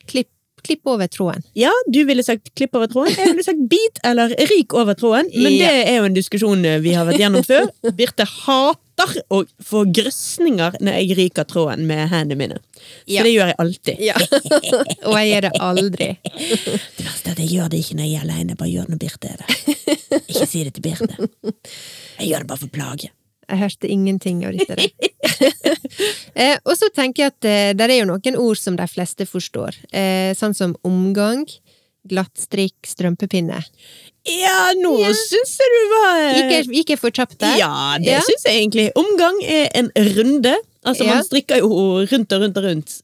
[0.09, 0.31] klipp,
[0.66, 1.44] klipp over tråden.
[1.59, 3.14] Ja, du ville sagt klipp over tråden.
[3.16, 5.31] Jeg ville sagt bit eller ryk over tråden.
[5.35, 5.70] Men Ja.
[5.70, 7.68] det er jo en diskusjon vi har vært gjennom før.
[7.96, 12.59] Birte hater å få grøsninger når jeg ryker tråden med hendene mine.
[13.07, 13.22] Så Ja.
[13.26, 14.00] det gjør jeg alltid.
[14.00, 14.14] Ja.
[15.09, 16.09] og jeg gjør det aldri.
[16.24, 18.48] Det verste er at jeg gjør det ikke når jeg er alene.
[18.55, 20.20] Jeg bare gjør det når Birte er der.
[20.26, 21.31] Ikke si det til Birte.
[22.18, 23.11] Jeg gjør det bare for plage.
[23.46, 24.88] Jeg hørte ingenting av dette.
[26.35, 29.26] eh, og så tenker jeg at eh, det er jo noen ord som de fleste
[29.28, 29.78] forstår.
[29.94, 31.44] Eh, sånn som omgang,
[32.06, 33.61] glattstrikk, strømpepinne.
[34.26, 37.54] Ja, nå syns jeg du var Gikk jeg, gikk jeg for kjapt der?
[37.61, 38.22] Ja, det Ja.
[38.26, 38.88] syns jeg egentlig.
[38.98, 40.54] Omgang er en runde.
[40.87, 41.14] Altså, Ja.
[41.14, 41.70] man strikker jo
[42.06, 42.96] rundt og rundt og rundt.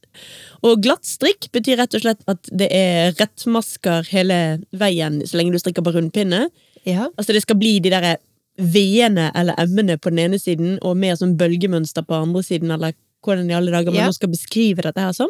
[0.63, 4.37] Og glatt strikk betyr rett og slett at det er rettmasker hele
[4.71, 6.47] veien så lenge du strikker på rundpinne.
[6.87, 7.09] Ja.
[7.17, 8.17] Altså, det skal bli de derre
[8.57, 12.93] V-ene eller M-ene på den ene siden, og mer sånn bølgemønster på andre siden, eller
[13.23, 14.07] hvordan i alle dager man Ja.
[14.07, 15.29] nå skal beskrive dette her som.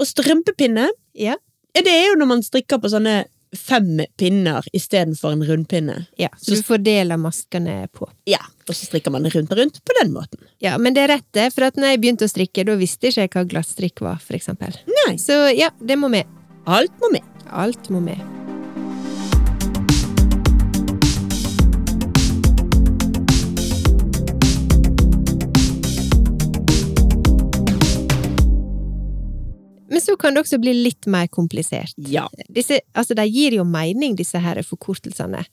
[0.00, 1.36] Og strømpepinne, Ja.
[1.74, 6.06] det er jo når man strikker på sånne fem pinner istedenfor en rundpinne.
[6.18, 6.28] ja.
[6.40, 8.08] Så du fordeler maskene på.
[8.26, 10.38] Ja, og så strikker man rundt og rundt på den måten.
[10.60, 11.52] Ja, men det er rett, det.
[11.52, 14.34] For at når jeg begynte å strikke, da visste jeg ikke hva glattstrikk var, for
[14.34, 14.74] eksempel.
[15.06, 16.24] Nei, Så ja, det må med.
[16.66, 17.22] alt må med.
[17.50, 18.41] Alt må med.
[29.92, 31.92] Men så kan det også bli litt mer komplisert.
[32.08, 32.24] Ja.
[32.48, 35.44] Disse, altså, de gir jo mening, disse her forkortelsene.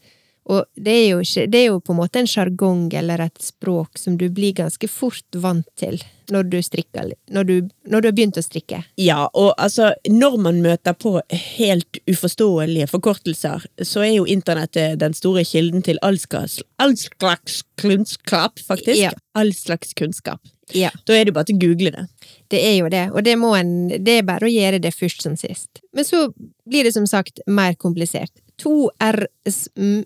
[0.49, 3.41] Og det er jo, ikke, det er jo på en måte en sjargong eller et
[3.43, 5.99] språk som du blir ganske fort vant til
[6.33, 7.53] når du strikker, når du,
[7.89, 8.81] når du har begynt å strikke.
[9.01, 11.15] Ja, og altså, når man møter på
[11.57, 17.63] helt uforståelige forkortelser, så er jo internettet den store kilden til all slags, all slags
[17.81, 19.01] kunnskap, faktisk.
[19.01, 19.13] Ja.
[19.37, 20.41] All slags kunnskap.
[20.75, 20.91] Ja.
[21.05, 22.05] Da er det bare til å google det.
[22.49, 25.21] Det er jo det, og det, må en, det er bare å gjøre det først
[25.25, 25.81] som sist.
[25.93, 26.27] Men så
[26.69, 28.33] blir det som sagt mer komplisert.
[28.61, 30.03] To RSM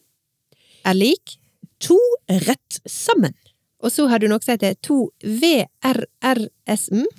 [0.86, 1.38] er lik,
[1.84, 1.97] To
[2.30, 3.34] rett sammen.
[3.84, 7.02] og så har du noe som heter to VRRSM.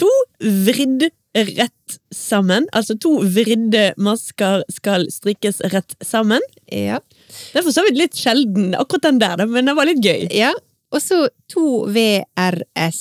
[0.00, 0.08] To
[0.42, 1.83] vridd rett
[2.16, 2.68] sammen.
[2.72, 6.44] Altså to vridde masker skal strikkes rett sammen.
[6.70, 7.00] Ja.
[7.52, 10.28] Det er for så vidt litt sjelden, akkurat den der, men det var litt gøy.
[10.34, 10.54] ja.
[10.94, 12.98] Og så to VRS.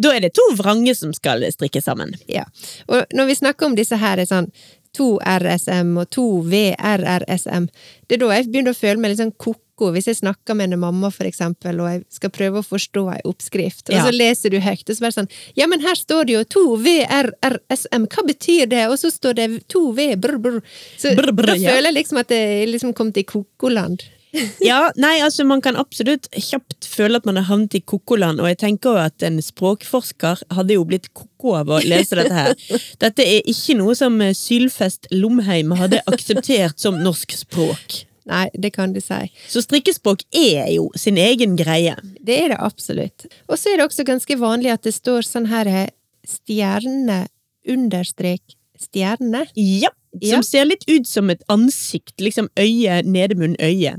[0.00, 2.14] Da er det to vrange som skal strikkes sammen.
[2.30, 2.46] Ja.
[2.88, 4.48] Og når vi snakker om disse her, er sånn
[4.96, 7.68] to RSM og to VRRSM,
[8.08, 10.74] det er da jeg begynner å føle meg litt sånn ko-ko hvis jeg snakker med
[10.74, 14.04] en mamma, for eksempel, og jeg skal prøve å forstå ei oppskrift, og Ja.
[14.04, 16.64] så leser du høyt, og så bare sånn Ja, men her står det jo to
[16.76, 18.86] VRRSM, hva betyr det?
[18.90, 20.60] Og så står det to V, brr, brr.
[20.98, 24.02] Så Brr, brr, da føler jeg liksom at jeg liksom kom til koko-land.
[24.70, 28.50] Ja, nei, altså Man kan absolutt kjapt føle at man har havnet i kokoland, og
[28.50, 32.54] jeg tenker jo at en språkforsker hadde jo blitt koko av å lese dette her.
[33.02, 38.04] Dette er ikke noe som eh, Sylfest Lomheim hadde akseptert som norsk språk.
[38.30, 39.18] Nei, det kan du si.
[39.50, 41.96] Så strikkespråk er jo sin egen greie.
[42.20, 43.26] Det er det absolutt.
[43.48, 45.88] Og så er det også ganske vanlig at det står sånn her eh,
[46.28, 47.24] stjerne
[47.68, 49.44] understrek stjerne.
[49.56, 50.40] Ja, som Ja.
[50.42, 52.16] ser litt ut som et ansikt.
[52.20, 53.94] Liksom øye, nedemunn, øye.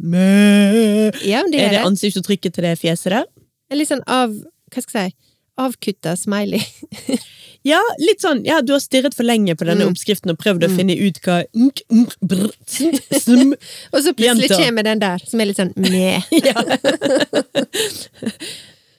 [1.24, 3.26] Ja, det Er er det ansiktsuttrykket til det fjeset der?
[3.71, 4.30] er litt sånn av...
[4.71, 5.15] Hva skal jeg si?
[5.62, 6.62] Avkutta smiley.
[7.63, 9.91] Ja, litt sånn, ja, du har stirret for lenge på denne Mm.
[9.93, 13.52] oppskriften og prøvd å finne ut hva nk, nk, brr, snt, sm.
[13.93, 16.26] Og så plutselig kommer den der, som er litt sånn meh.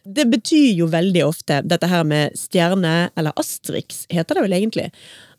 [0.05, 4.88] Det betyr jo veldig ofte dette her med stjerne, eller asterix, heter det vel egentlig.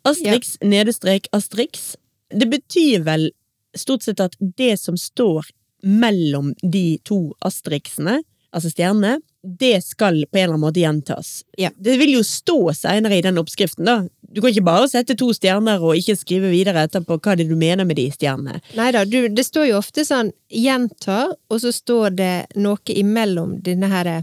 [0.08, 1.94] Asterix, nedestrek, asterix.
[2.34, 3.30] Det betyr vel
[3.78, 5.48] stort sett at det som står
[5.84, 8.22] mellom de to asterixene,
[8.54, 11.42] altså stjernene, det skal på en eller annen måte gjentas.
[11.60, 11.72] Ja.
[11.76, 14.06] Det vil jo stå senere i den oppskriften, da.
[14.22, 17.52] du kan ikke bare sette to stjerner og ikke skrive videre etterpå hva det er
[17.52, 18.62] du mener med de stjernene.
[18.80, 23.92] Nei da, det står jo ofte sånn gjenta, og så står det noe imellom denne
[23.92, 24.14] her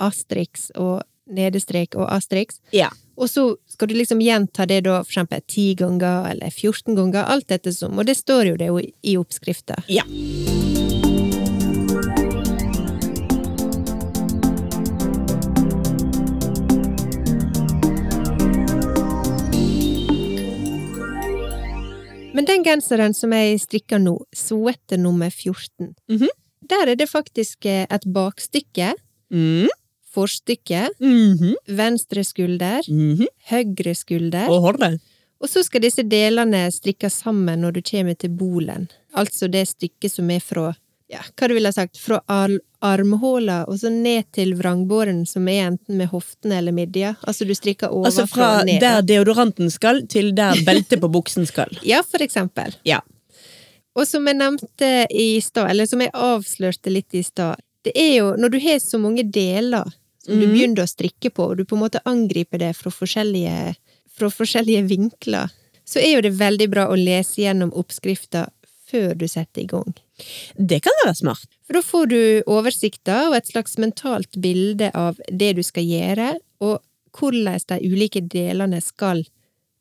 [0.00, 2.60] asterix og nedestrek og astriks.
[2.72, 2.88] Ja.
[3.20, 7.24] Og så skal du liksom gjenta det da for eksempel 10 ganger eller 14 ganger,
[7.28, 9.82] alt etter som, og det står jo det jo i oppskrifta.
[9.88, 10.04] Ja.
[22.34, 26.28] Men den genseren som jeg strikker nå, sweater nummer 14, Mhm.
[26.68, 28.94] der er det faktisk eh, et bakstykke,
[29.32, 29.68] Mm.
[30.14, 31.54] Forstykke, -hmm.
[31.68, 33.26] venstre skulder, Mhm.
[33.50, 35.00] høyre skulder, Og håret.
[35.40, 38.88] og så skal disse delene strikkes sammen når du kommer til bolen.
[39.14, 40.74] Altså det stykket som er fra,
[41.08, 42.50] ja, hva du ville ha sagt, fra ar
[42.82, 47.16] armhåla og så ned til vrangbåren som er enten med hoftene eller midja.
[47.26, 48.80] Altså du strikker ovenfra Altså fra ned.
[48.80, 51.68] der deodoranten skal, til der beltet på buksen skal.
[51.84, 52.74] Ja, for eksempel.
[52.84, 53.00] Ja.
[53.96, 58.16] Og som jeg nevnte i stad, eller som jeg avslørte litt i stad, det er
[58.18, 59.84] jo når du har så mange deler
[60.30, 60.54] som du Mhm.
[60.54, 63.74] begynner å strikke på, og du på en måte angriper det fra forskjellige,
[64.14, 65.50] fra forskjellige vinkler,
[65.84, 68.48] så er jo det veldig bra å lese gjennom oppskrifta
[68.90, 69.94] før du setter i gang.
[70.58, 71.46] Det kan være smart.
[71.66, 76.38] For da får du oversikter og et slags mentalt bilde av det du skal gjøre,
[76.60, 76.80] og
[77.12, 79.24] hvordan de ulike delene skal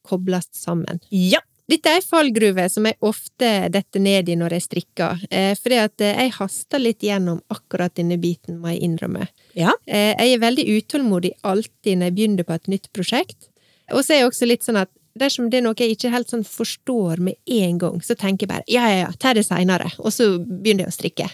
[0.08, 1.00] kobles sammen.
[1.12, 1.40] Ja.
[1.70, 5.78] Dette er ei fallgruve som jeg ofte detter ned i når jeg strikker, eh, fordi
[5.78, 9.28] at eh, jeg haster litt gjennom akkurat denne biten, må jeg innrømme.
[9.54, 9.76] Ja.
[9.86, 13.52] Eh, jeg er veldig utålmodig alltid når jeg begynner på et nytt prosjekt,
[13.94, 16.32] og så er jeg også litt sånn at dersom det er noe jeg ikke helt
[16.32, 19.92] sånn forstår med en gang, så tenker jeg bare ja, ja, ja, ta det seinere,
[20.02, 21.30] og så begynner jeg å strikke.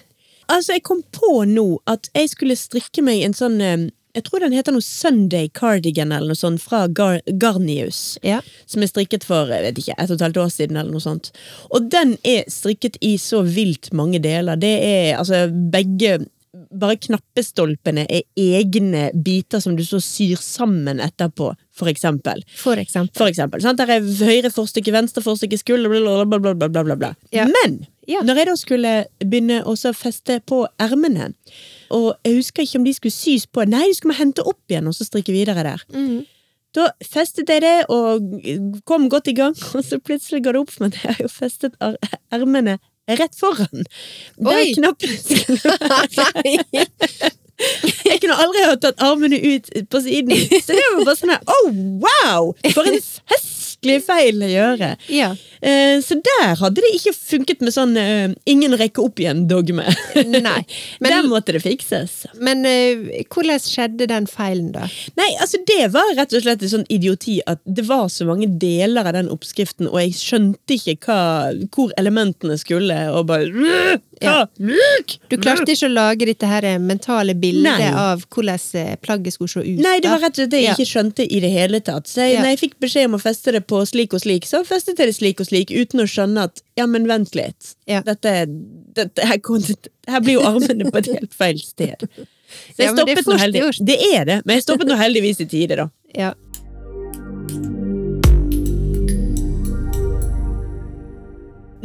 [0.51, 3.57] Altså, jeg kom på nå at jeg skulle strikke meg en sånn
[4.15, 8.17] Jeg tror den heter noe Sunday Cardigan eller noe sånt, fra Gar Garnius.
[8.23, 8.39] Ja.
[8.65, 11.03] Som er strikket for jeg vet ikke, et og et halvt år siden, eller noe
[11.03, 11.33] sånt.
[11.75, 14.55] Og den er strikket i så vilt mange deler.
[14.61, 16.25] Det er altså begge
[16.75, 22.39] Bare knappestolpene er egne biter som du så syr sammen etterpå, for eksempel.
[22.55, 23.11] For eksempel.
[23.19, 23.59] For eksempel.
[23.63, 23.81] Sant?
[23.81, 27.11] Der er høyre forstykke, venstre forstykke, skulder, bla, bla, bla, bla, bla.
[27.35, 27.43] Ja.
[27.51, 28.21] Men Ja.
[28.23, 31.33] når jeg da skulle begynne å feste på ermene,
[31.93, 34.61] og jeg husker ikke om de skulle sys på Nei, de skulle man hente opp
[34.71, 35.83] igjen og så strikke videre der.
[35.93, 36.23] Mm.
[36.75, 38.25] Da festet jeg det og
[38.89, 41.23] kom godt i gang, og så plutselig går det opp for meg at jeg har
[41.27, 43.85] jo festet er- ermene rett foran.
[44.41, 44.73] Der Oi!
[44.75, 47.31] knappen skulle være.
[48.05, 50.33] Jeg kunne aldri ha tatt armene ut på siden.
[50.59, 51.69] Så det var bare sånn her Oh,
[52.03, 52.49] wow!
[52.75, 52.97] For en
[53.75, 54.95] festlig feil å gjøre.
[55.09, 55.31] Ja.
[55.61, 59.85] Eh, Så der hadde det ikke funket med sånn eh, ingen rekker opp igjen-dogme.
[60.25, 60.61] Nei.
[61.05, 62.25] Der måtte det fikses.
[62.39, 64.87] men eh, hvordan skjedde den feilen, da?
[65.17, 68.47] Nei, altså det var rett og slett en sånn idioti at det var så mange
[68.59, 71.19] deler av den oppskriften, og jeg skjønte ikke hva,
[71.75, 74.45] hvor elementene skulle, og bare hva?
[74.59, 75.15] Myk!
[75.29, 77.89] Du klarte ikke å lage dette her mentale bildet Nei.
[77.91, 79.81] av hvordan eh, plagget skulle se ut?
[79.83, 80.75] Nei, det var rett og slett det jeg Ja.
[80.77, 82.07] ikke skjønte i det hele tatt.
[82.07, 82.41] Så jeg, Ja.
[82.41, 85.07] når jeg fikk beskjed om å feste det på slik og slik, så festet jeg
[85.11, 87.75] det slik og slik, uten å skjønne at ja, men vent litt.
[87.87, 88.01] Ja.
[88.01, 88.45] Dette,
[88.95, 89.39] dette her,
[90.07, 92.07] her blir jo armene på et helt feil sted.
[92.75, 93.79] Så jeg Ja, det stoppet nå heldigvis.
[93.83, 95.87] Det er det, men jeg stoppet nå heldigvis i tide, da.
[96.15, 96.33] Ja.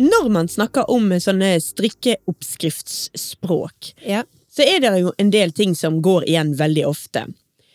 [0.01, 4.23] Når man snakker om sånne strikkeoppskriftsspråk, ja.
[4.53, 7.27] så er det jo en del ting som går igjen veldig ofte.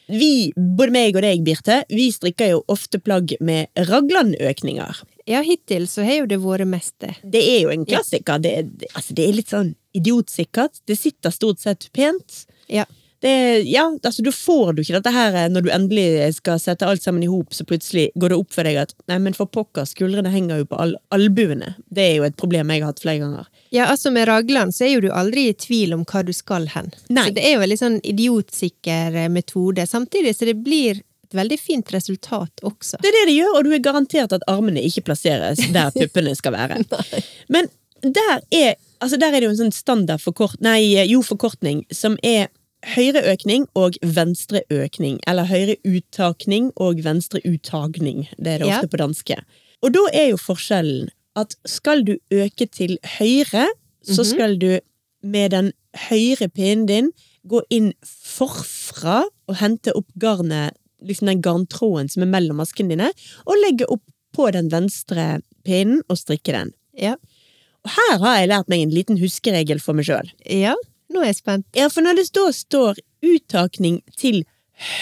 [0.08, 5.00] Vi, både meg og deg, Birte, vi strikker jo ofte plagg med raglanøkninger.
[5.26, 7.16] Ja, hittil så har jo det vært mest det.
[7.26, 8.38] Det er jo en klassiker.
[8.44, 10.78] Det, er- det, altså, det er litt sånn idiotsikkert.
[10.86, 12.44] Det sitter stort sett pent.
[12.70, 12.86] Ja.
[13.24, 16.88] Det, ja, altså, du får du ikke dette her eh, når du endelig skal sette
[16.88, 19.50] alt sammen i hop, så plutselig går det opp for deg at nei, men for
[19.50, 21.74] pokker, skuldrene henger jo på al albuene.
[21.88, 23.50] Det er jo et problem jeg har hatt flere ganger.
[23.74, 26.68] Ja, altså med raglene så er jo du aldri i tvil om hva du skal
[26.76, 26.92] hen.
[27.10, 27.28] Nei.
[27.30, 31.38] Så det er jo en litt sånn idiotsikker eh, metode, samtidig så det blir et
[31.40, 33.00] veldig fint resultat også.
[33.02, 36.36] Det er det det gjør, og du er garantert at armene ikke plasseres der puppene
[36.38, 36.84] skal være.
[37.50, 37.72] Men
[38.06, 42.20] der er, altså der er det jo en sånn standard forkort, nei, jo, forkortning, som
[42.22, 42.52] er
[42.94, 45.20] høyre økning og venstre økning.
[45.28, 48.28] Eller høyre uttakning og venstre uttagning.
[48.38, 48.78] Det er det Ja.
[48.80, 49.38] ofte på danske.
[49.84, 53.68] Og da er jo forskjellen at skal du øke til høyre,
[54.04, 54.26] så Mhm.
[54.26, 54.80] skal du
[55.24, 55.74] med den
[56.10, 57.12] høyre pinnen din
[57.48, 63.12] gå inn forfra og hente opp garnet, liksom den garntråden som er mellom maskene dine,
[63.46, 64.02] og legge opp
[64.36, 66.74] på den venstre pinnen og strikke den.
[66.98, 67.16] Ja.
[67.86, 70.32] Og her har jeg lært meg en liten huskeregel for meg sjøl.
[70.50, 70.74] ja,
[71.14, 71.66] nå er jeg spent.
[71.78, 74.44] Ja, for når det da står uttakning til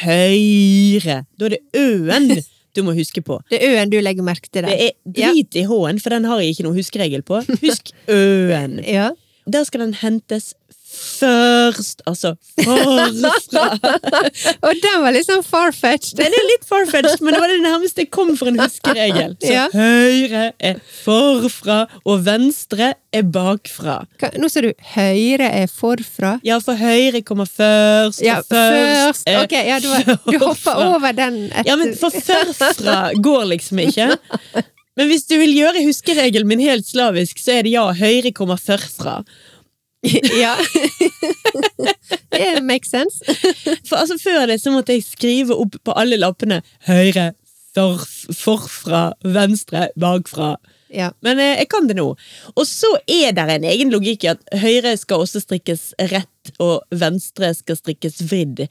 [0.03, 2.29] høyre, da er det ø-en
[2.73, 3.37] du må huske på.
[3.51, 6.41] Det er ø-en du legger merke til Det er drit i H-en, for den har
[6.41, 7.43] jeg ikke noen huskeregel på.
[7.61, 8.79] Husk Ø-en.
[8.97, 9.11] Ja.
[9.45, 10.53] Der skal den hentes
[10.93, 13.63] først, altså forfra.
[14.67, 16.17] Og den var litt sånn farfetched.
[16.19, 19.35] Den er litt farfetched, men det var det nærmeste jeg kom for en huskeregel.
[19.43, 19.65] Så Ja.
[19.73, 23.99] høyre er forfra, og venstre er bakfra.
[24.21, 26.35] Hva- Nå ser du høyre er forfra.
[26.45, 29.27] Ja, for høyre kommer først, Ja, og først først.
[29.29, 29.89] er Ok, ja, du,
[30.31, 34.11] du hopper over den etter Ja, men for førfra går liksom ikke.
[34.97, 38.59] Men hvis du vil gjøre huskeregelen min helt slavisk, så er det ja, høyre kommer
[38.61, 39.23] førfra.
[40.43, 40.57] Ja.
[42.33, 43.23] Det makes sense.
[43.87, 47.31] For altså, før det så måtte jeg skrive opp på alle lappene høyre,
[47.75, 50.55] forf, forfra, venstre, bakfra.
[50.93, 51.11] Ja.
[51.25, 52.09] Men eh, jeg kan det nå.
[52.53, 56.83] Og så er det en egen logikk i at høyre skal også strikkes rett, og
[56.93, 58.65] venstre skal strikkes vridd.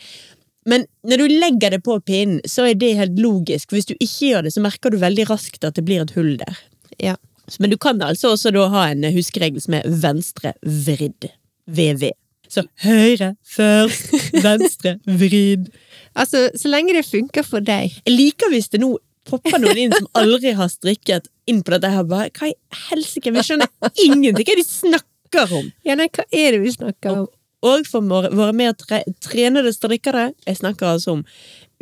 [0.68, 3.73] Men når du legger det på pinnen, så er det helt logisk.
[3.75, 6.37] Hvis du ikke gjør det, så merker du veldig raskt at det blir et hull
[6.42, 6.64] der.
[7.03, 7.16] ja.
[7.61, 11.31] Men du kan altså også da ha en huskeregel som er venstre vridd.
[11.66, 12.11] VV.
[12.52, 14.12] Så høyre først,
[14.46, 15.70] venstre vridd.
[16.18, 17.94] Altså, så lenge det funker for deg.
[18.05, 18.94] Jeg liker hvis det nå
[19.28, 22.07] popper noen inn som aldri har strikket inn på dette her.
[22.09, 22.57] Bare, hva i
[22.88, 23.33] helsike?
[23.33, 23.70] Vi skjønner
[24.05, 25.70] ingenting hva de snakker om.
[25.87, 27.31] Ja, nei, hva er det vi snakker om?
[27.62, 31.22] Og for våre, mer tre, trenede strikkere, jeg snakker altså om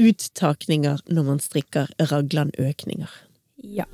[0.01, 3.16] uttakninger når man strikker raglanøkninger.
[3.64, 3.88] Ja.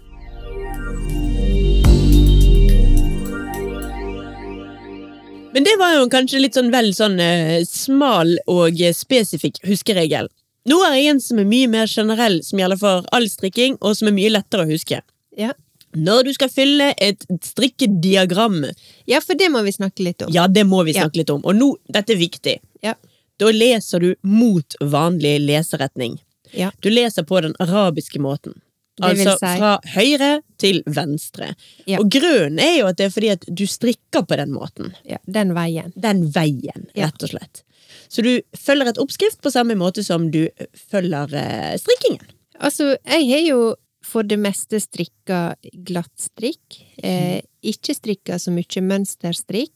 [5.56, 10.28] Men det var jo kanskje litt sånn vel sånn eh, smal og eh, spesifikk huskeregel.
[10.68, 13.94] Nå er jeg en som er mye mer generell, som gjelder for all strikking, og
[13.96, 14.98] som er mye lettere å huske.
[15.38, 15.54] Ja.
[15.96, 18.66] Når du skal fylle et strikkediagram,
[19.08, 20.32] ja, for det må vi snakke litt om.
[20.34, 21.06] ja, det må vi Ja.
[21.06, 21.40] snakke litt om.
[21.48, 22.58] Og nå, dette er viktig.
[22.84, 22.92] Ja.
[23.40, 26.18] Da leser du mot vanlig leseretning.
[26.52, 26.70] Ja.
[26.82, 28.60] Du leser på den arabiske måten.
[29.04, 31.50] Altså si- fra høyre til venstre.
[31.86, 31.98] Ja.
[32.00, 34.94] Og grunnen er jo at det er fordi at du strikker på den måten.
[35.04, 35.92] Ja, den veien.
[35.96, 37.62] Den veien, rett og slett.
[38.08, 40.46] Så du følger et oppskrift på samme måte som du
[40.90, 42.24] følger eh, strikkingen.
[42.60, 43.60] Altså, jeg har jo
[44.06, 45.56] for det meste strikka
[45.86, 46.78] glattstrikk.
[47.02, 49.74] Eh, ikke strikka så mye mønsterstrikk.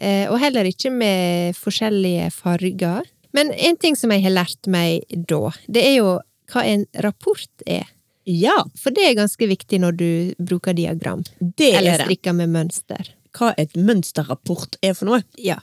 [0.00, 3.04] Eh, og heller ikke med forskjellige farger.
[3.36, 6.14] Men en ting som jeg har lært meg da, det er jo
[6.52, 7.84] hva en rapport er.
[8.24, 10.08] Ja, For det er ganske viktig når du
[10.38, 11.24] bruker diagram.
[11.40, 13.10] det Eller er strikker med mønster.
[13.34, 15.22] Hva et mønsterrapport er for noe.
[15.36, 15.58] Ja.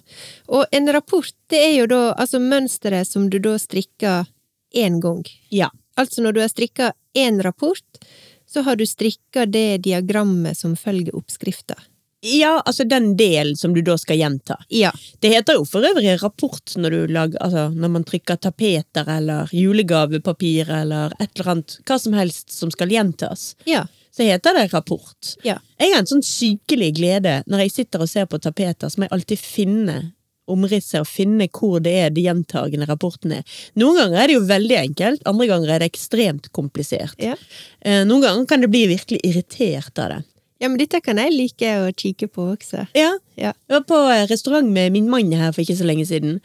[0.47, 4.27] Og en rapport, det er jo da altså mønsteret som du da strikker
[4.75, 5.23] én gang.
[5.49, 5.71] Ja.
[5.95, 8.03] Altså når du har strikka én rapport,
[8.47, 11.77] så har du strikka det diagrammet som følger oppskrifta.
[12.21, 14.59] Ja, altså den delen som du da skal gjenta.
[14.69, 14.91] Ja.
[15.19, 19.49] Det heter jo for øvrig rapport når, du lager, altså, når man trykker tapeter eller
[19.55, 23.55] julegavepapir eller et eller annet, hva som helst som skal gjentas.
[23.65, 23.87] Ja.
[24.13, 25.35] Så heter det rapport.
[25.47, 25.57] Ja.
[25.79, 29.13] Jeg har en sånn sykelig glede når jeg sitter og ser på tapeter, som jeg
[29.15, 30.11] alltid finner
[30.51, 33.59] omrisset og finne hvor det er de gjentagende rapportene er.
[33.79, 37.15] Noen ganger er det jo veldig enkelt, andre ganger er det ekstremt komplisert.
[37.21, 37.37] Ja.
[37.79, 40.19] Eh, Noen ganger kan det bli virkelig irritert av det.
[40.61, 42.87] Ja, men dette kan jeg like å kikke på også.
[42.97, 43.55] Ja, Ja.
[43.67, 46.39] Jeg var på eh, restaurant med min mann her for ikke så lenge siden.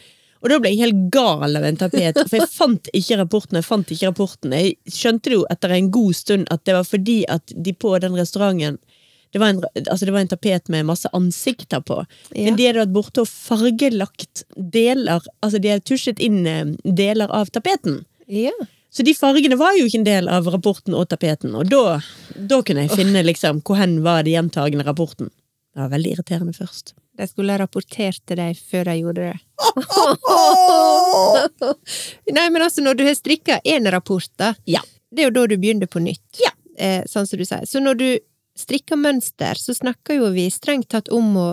[0.44, 3.58] Og da ble jeg helt gal av en tapet, for jeg fant ikke rapporten.
[3.58, 4.52] Jeg fant ikke rapporten.
[4.54, 8.16] Jeg skjønte jo etter en god stund at det var fordi at de på den
[8.18, 8.78] restauranten
[9.34, 9.58] det var, en,
[9.90, 11.98] altså det var en tapet med masse ansikter på.
[12.30, 12.46] Ja.
[12.46, 17.32] Men de hadde vært borte og fargelagt deler Altså de hadde tusjet inn eh, deler
[17.34, 18.04] av tapeten.
[18.30, 18.54] Ja.
[18.90, 21.98] Så de fargene var jo ikke en del av rapporten og tapeten, og da,
[22.36, 25.28] da kunne jeg finne liksom hvor hen var det gjentagende rapporten.
[25.74, 26.94] Det var veldig irriterende først.
[27.16, 29.36] De skulle ha rapportert til deg før de gjorde det.
[32.36, 34.80] Nei, men altså, når du har strikka én rapport, da, Ja.
[35.12, 36.40] det er jo da du begynner på nytt.
[36.42, 36.50] Ja.
[36.78, 37.64] Eh, sånn som du sier.
[37.66, 38.08] Så når du
[38.56, 41.48] strikker mønster, så snakker jo vi strengt tatt om å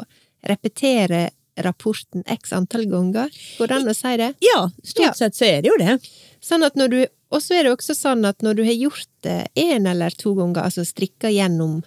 [0.48, 1.30] repetere
[1.64, 3.30] rapporten x antall ganger.
[3.60, 4.32] Går det an å si det?
[4.42, 6.00] Ja, stort sett så er det jo det.
[6.44, 7.02] Sånn at når du,
[7.34, 10.36] og så er det også sånn at når du har gjort det én eller to
[10.38, 11.82] ganger, altså strikka gjennom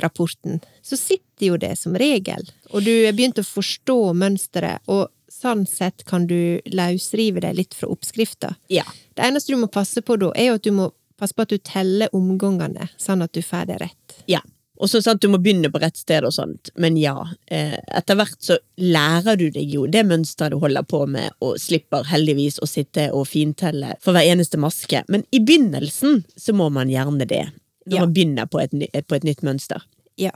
[0.00, 5.08] rapporten, så sitter jo det som regel, og du er begynt å forstå mønsteret, og
[5.32, 8.54] sånn sett kan du løsrive deg litt fra oppskrifta.
[8.72, 8.84] Ja.
[9.16, 11.52] Det eneste du må passe på da, er jo at du må passe på at
[11.52, 14.20] du teller omgangene, sånn at du får det rett.
[14.30, 14.42] ja.
[14.76, 17.14] Og så sant du må begynne på rett sted og sånt, men ja,
[17.50, 21.56] eh, etter hvert så lærer du deg jo det mønsteret du holder på med, og
[21.62, 25.02] slipper heldigvis å sitte og fintelle for hver eneste maske.
[25.08, 27.46] Men i begynnelsen så må man gjerne det,
[27.86, 28.00] når Ja.
[28.04, 28.72] man begynner på et,
[29.08, 29.82] på et nytt mønster.
[30.18, 30.30] Ja.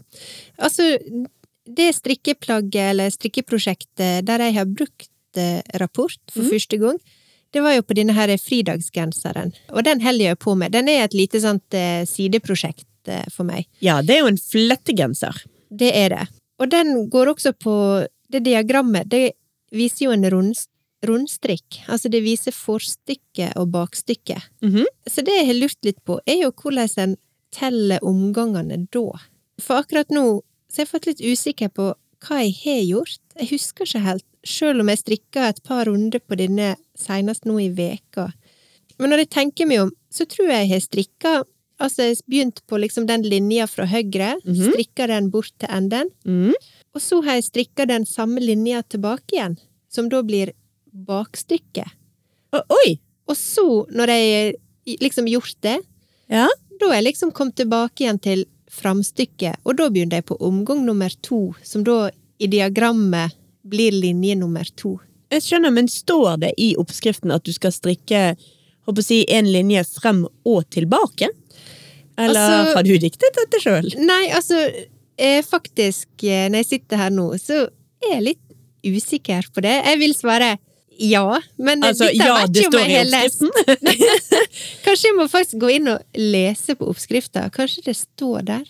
[0.59, 0.99] Altså,
[1.71, 6.99] det strikkeplagget eller strikkeprosjektet der jeg har brukt eh, rapport for første gang,
[7.53, 10.71] det var jo på denne her fridagsgenseren, og den holder jeg på med.
[10.71, 13.69] Den er et lite sånt eh, sideprosjekt eh, for meg.
[13.85, 15.45] Ja, det er jo en flettegenser.
[15.71, 16.27] Det er det.
[16.61, 17.75] Og den går også på
[18.31, 19.09] det diagrammet.
[19.11, 19.33] Det
[19.73, 20.55] viser jo en rund,
[21.07, 21.81] rundstrikk.
[21.89, 24.51] Altså det viser forstykket og bakstykket.
[24.63, 24.87] Mm -hmm.
[25.07, 27.17] Så det jeg har lurt litt på, er jo hvordan en
[27.51, 29.19] teller omgangene da.
[29.61, 31.95] For akkurat nå så har jeg fått litt usikker på
[32.27, 33.21] hva jeg har gjort.
[33.41, 37.59] Jeg husker ikke helt, sjøl om jeg strikka et par runder på denne senest nå
[37.59, 38.31] i veka.
[38.99, 41.33] Men når jeg tenker meg om, så tror jeg jeg har strikka
[41.81, 44.73] Altså, jeg begynte på liksom den linja fra høyre, Mhm.
[44.73, 46.53] strikka den bort til enden, Mm.
[46.95, 49.57] og så har jeg strikka den samme linja tilbake igjen,
[49.89, 50.53] som da blir
[50.95, 51.89] bakstykket.
[52.53, 52.99] O Oi!
[53.29, 54.55] Og så, når jeg
[55.01, 55.79] liksom gjort det,
[56.29, 56.49] Ja.
[56.81, 60.85] da er jeg liksom kommet tilbake igjen til framstykket, og da begynner jeg på omgang
[60.85, 63.33] nummer to, som da i diagrammet
[63.67, 64.99] blir linje nummer to.
[65.31, 68.37] Jeg skjønner, men står det i oppskriften at du skal strikke
[68.87, 71.29] håper å si, en linje frem og tilbake?
[72.19, 73.91] Eller Altså- har du diktet dette sjøl?
[73.99, 74.57] Nei, altså,
[75.47, 77.69] faktisk, eh, når jeg sitter her nå, så
[78.03, 78.47] er jeg litt
[78.85, 79.85] usikker på det.
[79.85, 80.59] Jeg vil svare
[81.01, 83.51] ja, men Altså, dette ja, det står i oppskriften.
[84.85, 87.47] Kanskje jeg må faktisk gå inn og lese på oppskrifta.
[87.55, 88.65] Kanskje det står der?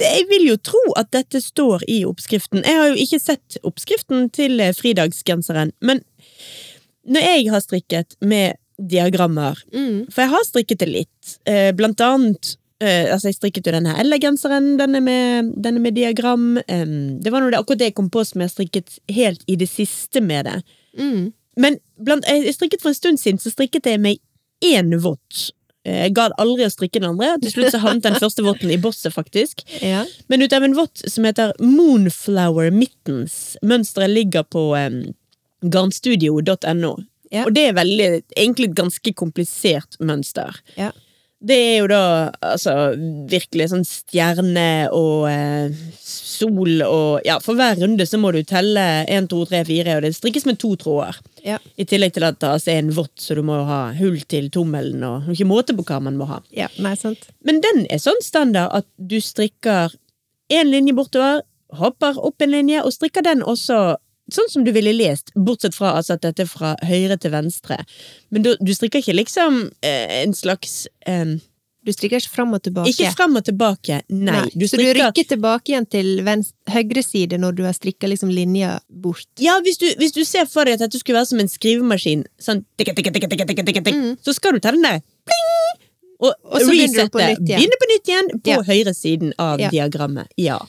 [0.00, 2.62] Jeg vil jo tro at dette står i oppskriften.
[2.64, 6.00] Jeg har jo ikke sett oppskriften til eh, fridagsgenseren, men
[7.08, 10.10] når jeg har strikket med diagrammer, Mm.
[10.12, 13.94] for jeg har strikket det litt, eh, blant annet eh, altså Jeg strikket jo denne
[14.02, 15.00] L-genseren, denne
[15.54, 16.58] denne med diagram.
[16.66, 19.56] Um, det var noe det, akkurat det jeg kom på som jeg strikket helt i
[19.60, 20.58] det siste med det.
[20.98, 21.32] Mm.
[21.62, 24.22] Men blant, jeg strikket for en stund siden, så strikket jeg meg
[24.64, 25.50] én vott.
[25.82, 27.34] Jeg Jeg gadd aldri å strikke den andre.
[27.42, 29.64] Til slutt så havnet den første votten i bosset, faktisk.
[29.82, 30.04] Ja.
[30.30, 33.56] Men ut av en vott som heter Moonflower Mittens.
[33.66, 35.00] Mønsteret ligger på um,
[35.62, 36.92] garnstudio.no.
[37.32, 37.46] Ja.
[37.46, 40.60] Og det er veldig, egentlig et ganske komplisert mønster.
[40.76, 40.92] Ja.
[41.42, 42.02] Det er jo da
[42.38, 42.72] altså
[43.30, 48.84] virkelig sånn stjerne og eh, sol og Ja, for hver runde så må du telle
[49.10, 51.18] én, to, tre, fire, og det strikkes med to tråder.
[51.42, 51.58] Ja.
[51.74, 54.50] I tillegg til at det altså er en vått, så du må ha hull til
[54.54, 56.38] tommelen, og ikke måte på hva man må ha.
[56.54, 56.70] ja.
[56.82, 57.26] Nei, sant.
[57.46, 59.94] Men den er sånn standard at du strikker
[60.52, 61.42] en linje bortover,
[61.78, 63.96] hopper opp en linje, og strikker den også
[64.34, 67.78] sånn som du ville lest, bortsett fra altså, at dette er fra høyre til venstre.
[68.30, 71.36] Men du, du strikker ikke liksom eh, en slags eh,
[71.82, 72.92] Du strikker ikke fram og tilbake.
[72.92, 74.44] Ikke frem og tilbake, nei.
[74.54, 78.30] Du Så du rykker tilbake igjen til venstre, høyre side når du har strikka liksom
[78.30, 79.26] linja bort.
[79.42, 82.22] ja, hvis du, hvis du ser for deg at dette skulle være som en skrivemaskin,
[82.38, 84.14] sånn tikk, tikk, tikk, tikk, tikk, tikk, Mm.
[84.22, 85.88] så skal du ta den der pling,
[86.22, 87.42] og, Og så begynner du på resette.
[87.50, 88.62] Begynne på nytt igjen på Ja.
[88.62, 89.70] høyre siden av Ja.
[89.74, 90.28] diagrammet.
[90.38, 90.60] Ja.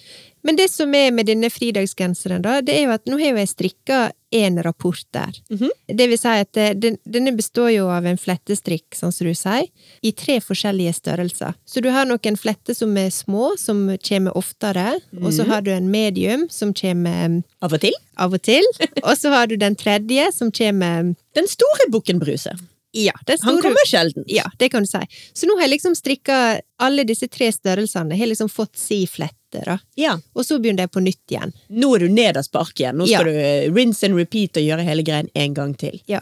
[0.43, 3.51] Men det som er med denne fridagsgenseren, da, det er jo at nå har jeg
[3.53, 3.99] strikka
[4.33, 5.31] én rapport der.
[5.53, 5.69] Mhm.
[5.87, 9.67] Det vil si at den, denne består jo av en flettestrikk, sånn som du sier,
[10.01, 11.53] i tre forskjellige størrelser.
[11.69, 15.71] Så du har noen fletter som er små, som kommer oftere, og så har du
[15.71, 17.93] en medium, som kommer Av og til.
[18.17, 18.65] av og til,
[19.03, 22.51] og så har du den tredje, som kommer Den store bukken Bruse.
[22.93, 24.23] Ja, Han kommer sjelden.
[24.29, 24.99] Ja, det kan du si.
[25.33, 26.35] Så nå har jeg liksom strikka
[26.79, 29.77] alle disse tre størrelsene, har liksom fått si fletter da.
[29.97, 30.11] Ja.
[30.37, 31.53] Og så begynner jeg på nytt igjen.
[31.73, 32.97] Nå er du nederst på arket igjen.
[33.01, 33.19] Nå Ja.
[33.19, 35.99] skal du eh, rinse and repeat og gjøre hele greien en gang til.
[36.07, 36.21] Ja.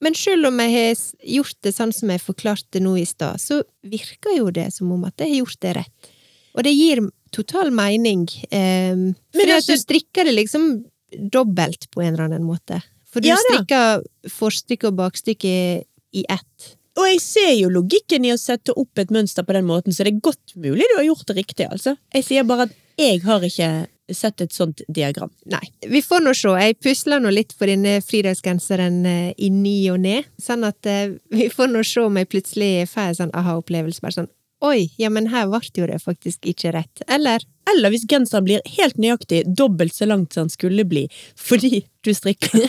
[0.00, 3.62] Men selv om jeg har gjort det sånn som jeg forklarte nå i stad, så
[3.82, 6.10] virker jo det som om at jeg har gjort det rett.
[6.54, 7.00] Og det gir
[7.32, 8.28] total mening.
[8.52, 10.84] Um, for det- at du strikker det liksom
[11.30, 12.80] dobbelt på en eller annen måte.
[13.12, 16.72] For du Ja strikker forstykke og bakstykke i ett.
[16.98, 20.04] Og jeg ser jo logikken i å sette opp et mønster på den måten, så
[20.04, 21.96] det er godt mulig du har gjort det riktig, altså.
[22.12, 23.70] Jeg sier bare at jeg har ikke
[24.12, 25.30] sett et sånt diagram.
[25.48, 26.52] Nei, vi får nå se.
[26.58, 31.14] Jeg pusler nå litt for denne fridagsgenseren eh, i ny og ne, sånn at eh,
[31.32, 34.02] vi får nå se om jeg plutselig får en sånn aha-opplevelse.
[34.04, 34.32] Bare sånn
[34.62, 37.02] Oi, ja, men her ble jo det faktisk ikke rett.
[37.10, 41.08] Eller Eller hvis genseren blir helt nøyaktig dobbelt så langt som den skulle bli,
[41.38, 42.66] fordi du strikker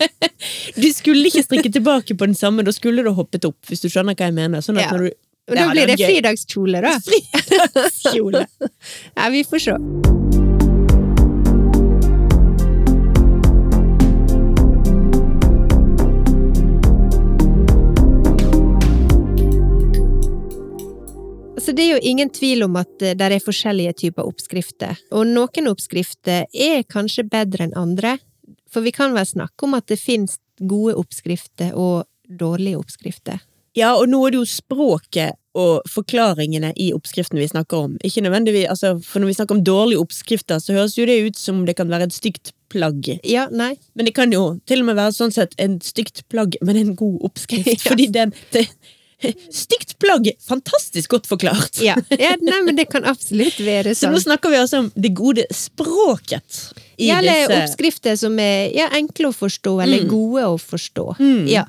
[0.82, 3.88] Du skulle ikke strikke tilbake på den samme, da skulle du hoppet opp, hvis du
[3.88, 4.64] skjønner hva jeg mener.
[4.64, 4.90] Sånn Ja.
[4.90, 5.12] du
[5.52, 6.96] da blir det det fridagskjole, da.
[7.08, 8.46] Fridagskjole.
[9.16, 10.21] Ja, vi får se.
[21.62, 25.68] Altså, det er jo ingen tvil om at det er forskjellige typer oppskrifter, og noen
[25.70, 28.16] oppskrifter er kanskje bedre enn andre,
[28.66, 33.38] for vi kan vel snakke om at det finnes gode oppskrifter og dårlige oppskrifter.
[33.78, 37.94] Ja, og nå er det jo språket og forklaringene i oppskriften vi snakker om.
[38.02, 41.38] Ikke nødvendigvis, altså, For når vi snakker om dårlige oppskrifter, så høres jo det ut
[41.38, 43.06] som det kan være et stygt plagg.
[43.22, 43.76] Ja, nei.
[43.94, 46.96] Men det kan jo til og med være sånn sett en stygt plagg, men en
[46.98, 47.70] god oppskrift.
[47.84, 47.86] Ja.
[47.86, 48.66] Fordi den det,
[49.62, 50.30] Stygt plagg!
[50.48, 51.80] Fantastisk godt forklart.
[51.84, 51.96] Ja.
[52.10, 53.98] ja, nei, men det kan absolutt være sånn.
[53.98, 54.16] Så sånn.
[54.16, 56.62] nå snakker vi altså om det gode språket
[56.98, 61.06] i Ja, eller disse oppskrifter som er ja, enkle å forstå, eller gode å forstå.
[61.20, 61.46] Mm.
[61.50, 61.66] Ja.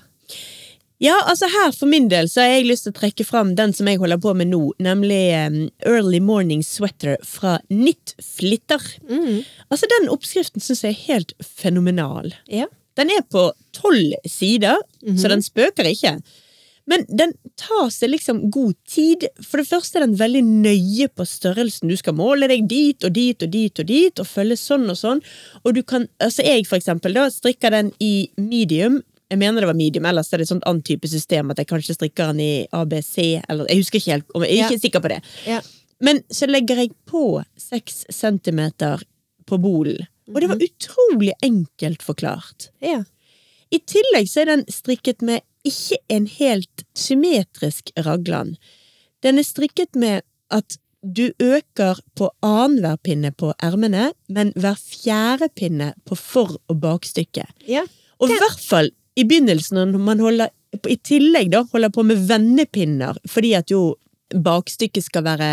[1.03, 3.73] Ja, altså her for min del så har jeg lyst til å trekke fram den
[3.75, 5.57] som jeg holder på med nå, nemlig um,
[5.89, 8.79] Early Morning Sweater fra Knitflitter.
[9.09, 9.41] Mm.
[9.67, 12.31] Altså den oppskriften syns jeg er helt fenomenal.
[12.47, 12.69] ja.
[12.93, 15.15] Den er på tolv sider, Mhm.
[15.17, 16.11] så den spøker ikke.
[16.85, 19.23] Men den tar seg liksom god tid.
[19.41, 21.87] For det første er den veldig nøye på størrelsen.
[21.87, 24.97] Du skal måle deg dit og dit og dit og dit, og følge sånn og
[24.99, 25.21] sånn.
[25.63, 28.99] Og du kan, altså jeg for eksempel da, strikker den i medium.
[29.31, 31.69] Jeg mener det var medium, ellers er det et sånt annet type system at jeg
[31.71, 33.15] kanskje strikker den i ABC,
[33.49, 34.67] eller jeg husker ikke helt, jeg er Ja.
[34.67, 35.21] ikke sikker på det.
[35.47, 35.61] ja.
[36.03, 39.01] Men så legger jeg på seks centimeter
[39.47, 40.03] på bolen.
[40.27, 42.69] Og det var utrolig enkelt forklart.
[42.81, 43.03] ja.
[43.73, 48.55] I tillegg så er den strikket med ikke en helt symmetrisk raglan.
[49.23, 55.49] Den er strikket med at du øker på annenhver pinne på ermene, men hver fjerde
[55.55, 57.49] pinne på for- og bakstykket.
[57.67, 57.83] ja.
[58.21, 60.51] Og i hvert fall i begynnelsen når man holder,
[60.87, 63.95] i tillegg da, holder på med vendepinner, fordi at jo
[64.31, 65.49] bakstykket skal være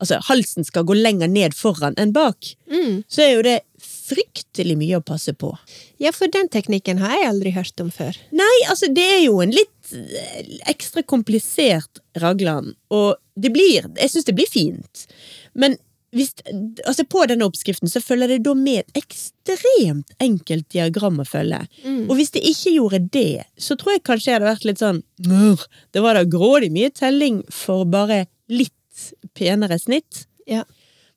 [0.00, 2.54] Altså, halsen skal gå lenger ned foran enn bak.
[2.72, 3.02] Mm.
[3.04, 3.58] Så er jo det
[4.10, 5.52] fryktelig mye å passe på.
[6.02, 8.16] Ja, for den teknikken har jeg aldri hørt om før.
[8.36, 14.10] Nei, altså det er jo en litt eh, ekstra komplisert raglan, og det blir Jeg
[14.12, 15.06] syns det blir fint,
[15.54, 15.78] men
[16.10, 16.32] hvis,
[16.88, 21.60] altså på denne oppskriften så følger det da med et ekstremt enkelt diagram å følge.
[22.08, 24.98] Og hvis det ikke gjorde det, så tror jeg kanskje jeg hadde vært litt sånn
[25.94, 28.74] Det var da grådig mye telling for bare litt
[29.38, 30.24] penere snitt.
[30.50, 30.64] Ja.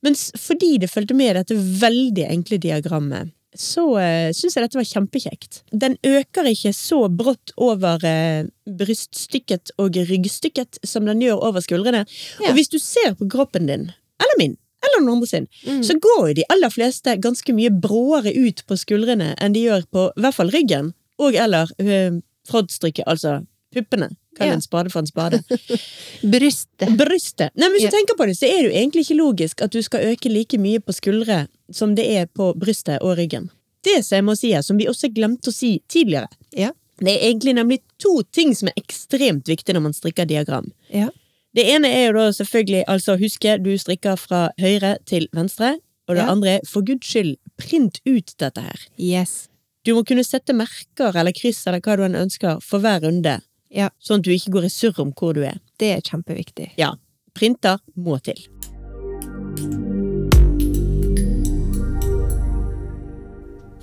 [0.03, 4.87] Men fordi det fulgte med dette veldig enkle diagrammet, så uh, syns jeg dette var
[4.89, 5.59] kjempekjekt.
[5.71, 12.03] Den øker ikke så brått over uh, bryststykket og ryggstykket som den gjør over skuldrene.
[12.41, 12.49] Ja.
[12.49, 13.87] Og hvis du ser på kroppen din,
[14.19, 15.83] eller min, eller noen andre sin, Mm.
[15.85, 19.85] så går jo de aller fleste ganske mye bråere ut på skuldrene enn de gjør
[19.93, 23.43] på i hvert fall ryggen, og eller uh, frontstrykket, altså
[23.73, 24.09] puppene.
[24.37, 24.53] Kall Ja.
[24.53, 25.43] en spade for en spade.
[26.21, 26.89] Brystet.
[26.97, 27.51] Brystet.
[27.55, 29.71] Nei, men Hvis du tenker på det, så er det jo egentlig ikke logisk at
[29.75, 33.49] du skal øke like mye på skuldre som det er på brystet og ryggen.
[33.83, 36.71] Det som jeg må si her, som vi også glemte å si tidligere, Ja.
[36.99, 40.71] det er egentlig nemlig to ting som er ekstremt viktige når man strikker diagram.
[40.93, 41.09] Ja.
[41.53, 46.15] Det ene er jo da selvfølgelig altså huske du strikker fra høyre til venstre, og
[46.15, 46.31] det Ja.
[46.31, 48.79] andre er for guds skyld print ut dette her.
[48.97, 49.49] Yes.
[49.85, 53.41] Du må kunne sette merker eller kryss eller hva du enn ønsker for hver runde,
[53.73, 53.89] Ja.
[53.99, 55.57] sånn at du ikke går i surr om hvor du er.
[55.81, 56.73] Det er kjempeviktig.
[56.77, 56.93] Ja,
[57.33, 58.37] printer må til.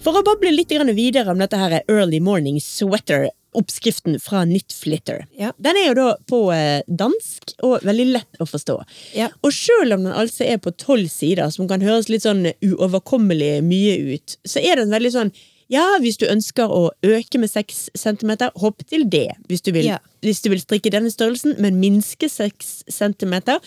[0.00, 5.26] For å bable litt videre om dette her Early Morning Sweater, oppskriften fra Knitflitter.
[5.36, 5.50] Ja.
[5.58, 8.76] Den er jo da på eh, dansk og veldig lett å forstå.
[9.18, 9.28] Ja.
[9.44, 13.58] Og selv om den altså er på tolv sider, som kan høres litt sånn uoverkommelig
[13.66, 15.34] mye ut, så er den veldig sånn
[15.70, 19.28] ja, hvis du ønsker å øke med 6 centimeter, hopp til det.
[19.48, 19.98] Hvis du vil, Ja.
[20.22, 23.60] hvis du vil strikke denne størrelsen, men minske 6 centimeter,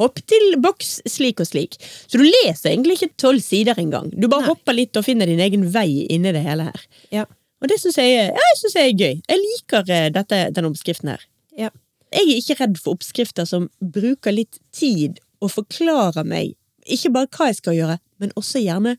[0.00, 1.76] hopp til boks slik og slik.
[2.08, 4.08] Så du leser egentlig ikke tolv sider engang.
[4.18, 4.48] Du bare Nei.
[4.54, 6.80] hopper litt og finner din egen vei inni det hele her.
[7.12, 7.24] Ja.
[7.60, 9.22] Og det syns jeg, ja, jeg synes jeg er gøy.
[9.28, 11.20] Jeg liker eh, dette, denne oppskriften her.
[11.58, 11.68] Ja.
[12.10, 16.54] Jeg er ikke redd for oppskrifter som bruker litt tid og forklarer meg
[16.88, 18.96] ikke bare hva jeg skal gjøre, men også gjerne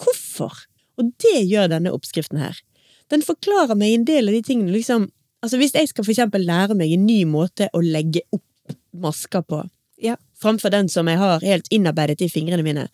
[0.00, 0.52] hvorfor.
[0.98, 2.58] Og det gjør denne oppskriften her.
[3.12, 4.72] Den forklarer meg en del av de tingene.
[4.74, 5.08] Liksom,
[5.44, 9.42] altså hvis jeg skal for eksempel lære meg en ny måte å legge opp masker
[9.42, 9.64] på,
[10.00, 10.16] Ja.
[10.40, 12.88] framfor den som jeg har helt innarbeidet i fingrene mine,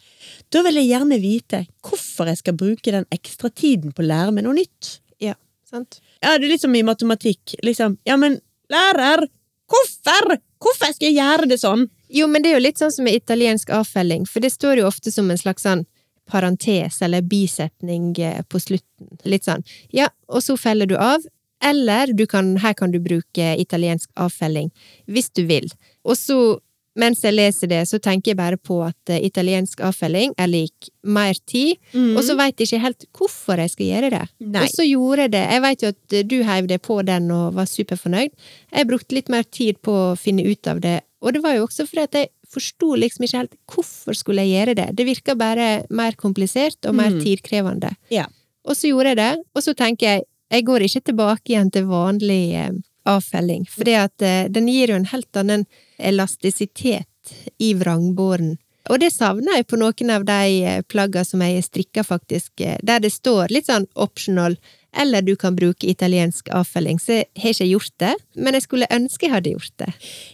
[0.50, 4.32] da vil jeg gjerne vite hvorfor jeg skal bruke den ekstra tiden på å lære
[4.32, 5.00] meg noe nytt.
[5.20, 5.34] Ja.
[5.68, 6.00] Sant?
[6.22, 7.56] Ja, det er litt som i matematikk.
[7.62, 8.40] Liksom, ja, men
[8.70, 9.26] lærer,
[9.70, 10.38] hvorfor?
[10.60, 11.88] Hvorfor skal jeg gjøre det sånn?
[12.10, 14.88] Jo, men det er jo litt sånn som med italiensk avfelling, for det står jo
[14.90, 15.86] ofte som en slags sånn
[16.30, 19.10] parentes eller bisetning eh, på slutten.
[19.28, 19.64] Litt sånn
[19.94, 21.24] ja, og så feller du av,
[21.64, 24.70] eller du kan, her kan du bruke italiensk avfelling
[25.10, 25.68] hvis du vil.
[26.08, 26.38] Og så,
[26.98, 30.88] mens jeg leser det, så tenker jeg bare på at eh, italiensk avfelling er lik
[31.02, 31.76] mer tid,
[32.16, 34.24] og så veit jeg ikke helt hvorfor jeg skal gjøre det.
[34.40, 34.64] Nei.
[34.64, 35.44] Og så gjorde jeg det.
[35.52, 38.32] Jeg veit jo at eh, du heiv det på den og var superfornøyd.
[38.72, 41.66] Jeg brukte litt mer tid på å finne ut av det, og det var jo
[41.68, 44.88] også fordi at jeg forsto liksom ikke helt hvorfor skulle jeg gjøre det.
[44.98, 47.94] Det virka bare mer komplisert og mer tidkrevende.
[48.12, 48.26] Ja.
[48.66, 51.86] Og så gjorde jeg det, og så tenker jeg jeg går ikke tilbake igjen til
[51.86, 52.72] vanlig eh,
[53.06, 55.62] avfelling, for eh, den gir jo en helt annen
[55.98, 57.06] elastisitet
[57.58, 58.56] i vrangbåren
[58.90, 62.78] Og det savner jeg på noen av de eh, plagga som jeg strikker, faktisk, eh,
[62.82, 64.56] der det står litt sånn optional,
[64.96, 66.98] eller du kan bruke italiensk avfelling.
[66.98, 69.90] Så jeg har ikke gjort det, men jeg skulle ønske jeg hadde gjort det.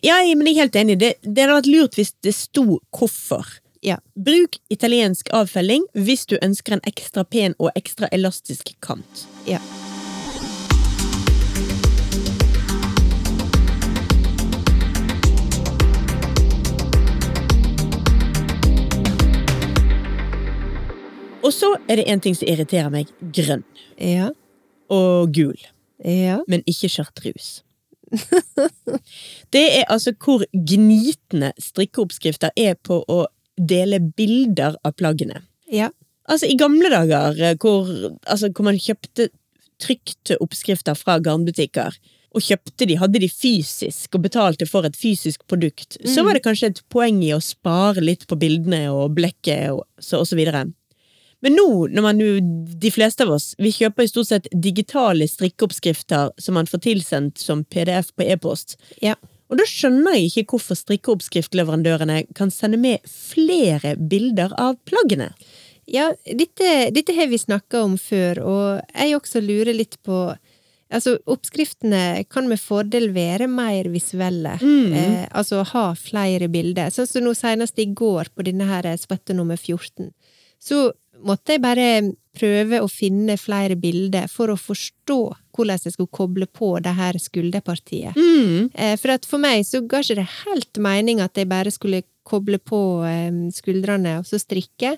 [0.06, 0.98] Ja, men jeg er helt enig.
[1.02, 3.58] Det, det hadde vært lurt hvis det sto hvorfor.
[3.84, 4.00] Ja.
[4.14, 9.26] Bruk italiensk avfelling hvis du ønsker en ekstra pen og ekstra elastisk kant.
[9.46, 9.60] ja.
[21.46, 23.10] Og så er det en ting som irriterer meg.
[23.34, 23.62] Grønn.
[24.02, 24.32] Ja.
[24.92, 25.56] Og gul.
[26.04, 26.40] Ja.
[26.50, 27.62] Men ikke chartreuse.
[29.54, 33.24] det er altså hvor gnitende strikkeoppskrifter er på å
[33.56, 35.42] dele bilder av plaggene.
[35.72, 35.90] Ja.
[36.26, 37.88] Altså, i gamle dager eh, hvor,
[38.26, 39.30] altså, hvor man kjøpte
[39.82, 41.96] trykte oppskrifter fra garnbutikker,
[42.36, 46.44] og kjøpte de, hadde de fysisk og betalte for et fysisk produkt, så var det
[46.44, 50.36] kanskje et poeng i å spare litt på bildene og blekket og så, og så
[50.36, 50.66] videre.
[51.46, 52.40] Men nå, når man jo,
[52.82, 57.38] de fleste av oss, vi kjøper i stort sett digitale strikkeoppskrifter som man får tilsendt
[57.38, 59.14] som PDF på e-post, ja.
[59.46, 65.30] og da skjønner jeg ikke hvorfor strikkeoppskriftleverandørene kan sende med flere bilder av plaggene.
[65.86, 70.26] Ja, dette, dette har vi snakka om før, og jeg også lurer litt på
[70.86, 76.92] Altså, oppskriftene kan med fordel være mer visuelle, eh, altså ha flere bilder.
[76.94, 80.12] Sånn som nå senest i går på denne her svette nummer 14,
[80.62, 80.92] så
[81.24, 81.88] måtte jeg bare
[82.36, 85.20] prøve å finne flere bilder for å forstå
[85.56, 88.16] hvordan jeg skulle koble på det her skulderpartiet.
[88.16, 88.68] Mm.
[88.74, 92.04] Eh, For at for meg så ga ikke det helt mening at jeg bare skulle
[92.26, 94.96] koble på eh, skuldrene og så strikke.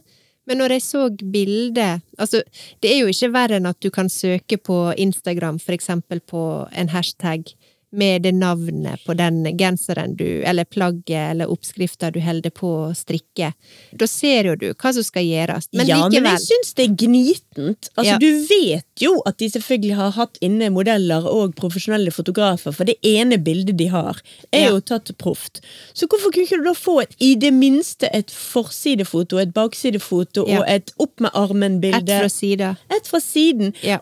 [0.48, 2.40] Men når jeg så bildet Altså,
[2.82, 6.42] det er jo ikke verre enn at du kan søke på Instagram, for eksempel på
[6.72, 7.52] en hashtag
[7.90, 12.94] med det navnet på den genseren du, eller plagget eller oppskrifta du holder på å
[12.96, 13.52] strikke.
[13.96, 15.68] Da ser jo du hva som skal gjøres.
[15.72, 17.88] Men ja, likevel men jeg syns det er gnitent.
[17.96, 18.18] Altså, Ja.
[18.18, 22.98] Du vet jo at de selvfølgelig har hatt inne modeller og profesjonelle fotografer, for det
[23.02, 24.20] ene bildet de har,
[24.52, 24.70] er Ja.
[24.74, 25.60] jo tatt proft.
[25.94, 30.46] Så hvorfor kunne ikke du da få et, i det minste et forsidefoto, et baksidefoto
[30.48, 30.60] Ja.
[30.60, 32.02] og et opp med armen-bilde?
[32.10, 32.76] Et fra siden.
[32.90, 33.72] Et fra siden.
[33.82, 33.98] Ja.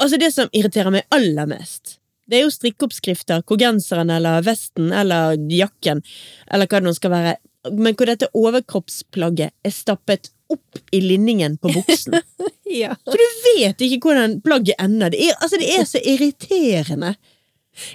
[0.00, 1.98] Altså Det som irriterer meg aller mest,
[2.30, 6.02] det er jo strikkeoppskrifter hvor genseren eller vesten eller jakken,
[6.50, 7.38] eller hva det nå skal være,
[7.76, 12.20] men hvor dette overkroppsplagget er stappet opp i linningen på buksen.
[12.70, 12.92] Ja.
[13.02, 13.22] Så du
[13.58, 15.10] vet ikke hvordan plagget ender.
[15.10, 17.08] Det er, altså, det er så irriterende.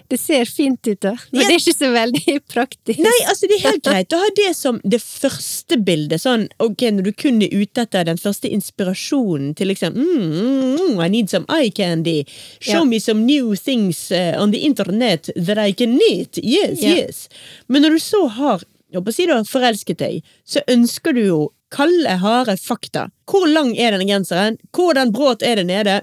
[0.10, 1.16] Det ser fint ut, da.
[1.32, 1.48] Men Ja.
[1.48, 3.00] det er ikke så veldig praktisk.
[3.00, 6.22] Nei, altså det er helt greit å ha det som det første bildet.
[6.22, 11.00] Sånn, ok, Når du kun er ute etter den første inspirasjonen til liksom mm, mm,
[11.02, 12.26] I need some eye candy.
[12.60, 12.84] Show Ja.
[12.86, 16.38] me some new things uh, on the internet that I can eat.
[16.42, 16.96] Yes, Ja.
[16.96, 17.28] yes.
[17.68, 21.14] Men når du så har jeg håper å si du har forelsket deg, så ønsker
[21.14, 21.40] du jo
[21.74, 23.08] kalde, harde fakta.
[23.30, 24.58] Hvor lang er denne genseren?
[24.76, 26.02] Hvordan brått er det nede?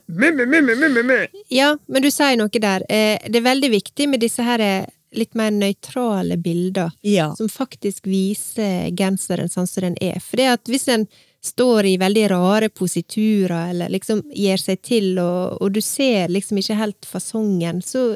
[1.49, 2.85] Ja, men du sier noe der.
[2.89, 6.91] Eh, Det er veldig viktig med disse her eh, litt mer nøytrale bilder.
[7.03, 7.35] Ja.
[7.37, 10.21] Som faktisk viser genseren sånn som den er.
[10.21, 11.07] For det at hvis en
[11.43, 16.61] står i veldig rare positurer, eller liksom gir seg til, og, og du ser liksom
[16.61, 18.13] ikke helt fasongen, så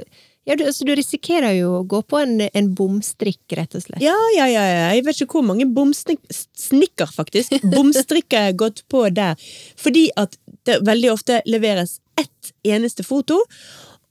[0.47, 4.03] ja, du, altså, du risikerer jo å gå på en, en bomstrikk, rett og slett.
[4.05, 4.85] Ja, ja, ja, ja.
[4.95, 7.57] Jeg vet ikke hvor mange bomsnikker, faktisk.
[7.75, 9.35] Bomstrikker jeg har gått på der.
[9.81, 10.39] Fordi at
[10.69, 13.41] det veldig ofte leveres ett eneste foto.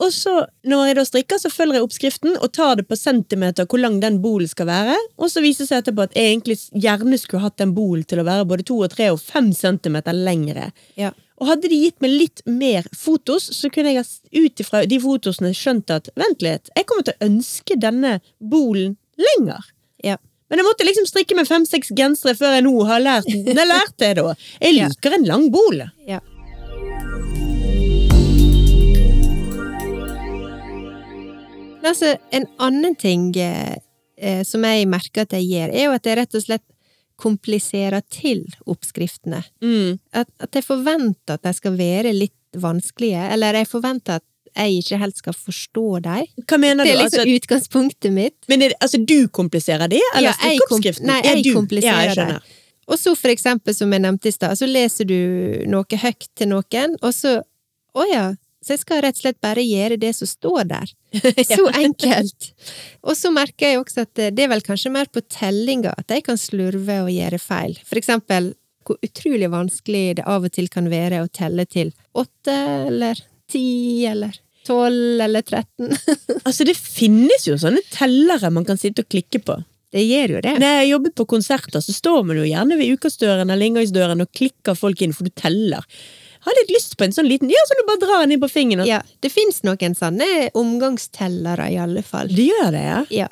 [0.03, 0.33] Og så,
[0.67, 4.01] når jeg da strikker, så følger jeg oppskriften og tar det på centimeter hvor lang
[4.03, 4.97] den bolen skal være.
[5.15, 8.19] Og så viser det seg etterpå at jeg egentlig gjerne skulle hatt den bolen til
[8.19, 10.73] å være både to og tre og fem centimeter lengre.
[10.99, 11.13] Ja.
[11.35, 14.05] Og hadde de gitt meg litt mer fotos, så kunne jeg
[14.39, 18.95] ut ifra de fotosene skjønt at vent litt, jeg kommer til å ønske denne bolen
[19.19, 19.67] lenger.
[20.03, 20.15] Ja.
[20.49, 23.97] Men jeg måtte liksom strikke med fem-seks gensere før jeg nå har lært Jeg lærte
[23.99, 24.35] det, da.
[24.61, 25.83] Jeg liker en lang bol.
[26.07, 26.21] ja.
[31.85, 33.75] Altså, en annen ting eh,
[34.17, 36.63] eh, som jeg merker at jeg gjør, er jo at jeg rett og slett
[37.21, 39.41] kompliserer til oppskriftene.
[39.63, 39.99] Mm.
[40.13, 44.77] At, at jeg forventer at de skal være litt vanskelige, eller jeg forventer at jeg
[44.85, 46.27] ikke helt skal forstå dem.
[46.47, 48.37] Hva mener Det er liksom Altså, utgangspunktet mitt.
[48.47, 51.05] men det, altså, du kompliserer det, eller Ja, oppskriften?
[51.09, 51.53] nei, Ja, jeg du.
[51.53, 52.39] kompliserer ja, jeg.
[52.87, 56.47] Og så for eksempel, som jeg nevnte i stad, så leser du noe høyt til
[56.47, 57.41] noen, og så
[57.95, 60.89] Å ja, så jeg skal rett og slett bare gjøre det som står der.
[61.55, 62.51] Så enkelt!
[63.05, 66.25] Og så merker jeg også at det er vel kanskje mer på tellinga at jeg
[66.27, 67.77] kan slurve og gjøre feil.
[67.87, 68.53] For eksempel
[68.85, 72.55] hvor utrolig vanskelig det av og til kan være å telle til åtte
[72.91, 74.35] eller ti eller
[74.65, 75.93] tolv eller tretten.
[76.45, 79.55] Altså, det finnes jo sånne tellere man kan sitte og klikke på.
[79.95, 80.53] Det gjør jo det.
[80.59, 84.21] Når jeg jobber jobbet på konserter, så står man jo gjerne ved ukasdøren eller inngangsdøren
[84.21, 85.85] og klikker folk inn, for du teller.
[86.45, 88.49] Har litt lyst på en sånn liten Ja, så du bare drar den inn på
[88.51, 88.85] fingeren.
[88.85, 92.29] Ja, det fins noen sånne omgangstellere, i alle fall.
[92.29, 92.99] Det gjør det, ja?
[93.23, 93.27] Ja.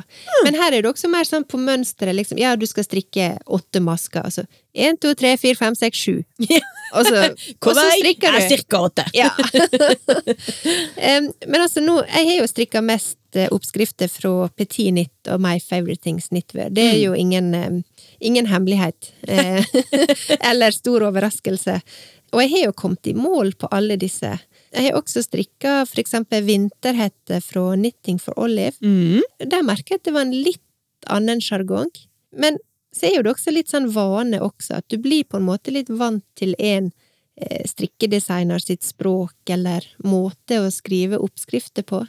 [0.48, 2.42] Men her er det også mer sånn på mønsteret, liksom.
[2.42, 4.26] Ja, du skal strikke åtte masker.
[4.26, 6.24] Altså én, to, tre, fire, fem, seks, sju.
[6.94, 7.22] Og så,
[7.70, 8.50] og så strikker er du.
[8.56, 9.06] cirka åtte.
[9.14, 9.30] Ja.
[11.46, 15.60] Men altså, nå Jeg har jo strikka mest eh, oppskrifter fra Petit Knit og My
[15.62, 16.70] Favorite Things Knitwear.
[16.74, 17.84] Det er jo ingen,
[18.20, 19.12] ingen hemmelighet.
[19.28, 19.64] Eh,
[20.40, 21.80] Eller stor overraskelse.
[22.34, 24.32] Og jeg har jo kommet i mål på alle disse.
[24.74, 28.74] Jeg har også strikka for eksempel vinterhette fra Knitting for Olive.
[28.82, 29.22] Mm.
[29.40, 31.92] Der merker jeg at det var en litt annen sjargong.
[32.34, 32.58] Men
[32.94, 35.74] så er jo det også litt sånn vane også, at du blir på en måte
[35.74, 36.92] litt vant til en
[37.38, 42.04] eh, strikkedesigner sitt språk eller måte å skrive oppskrifter på.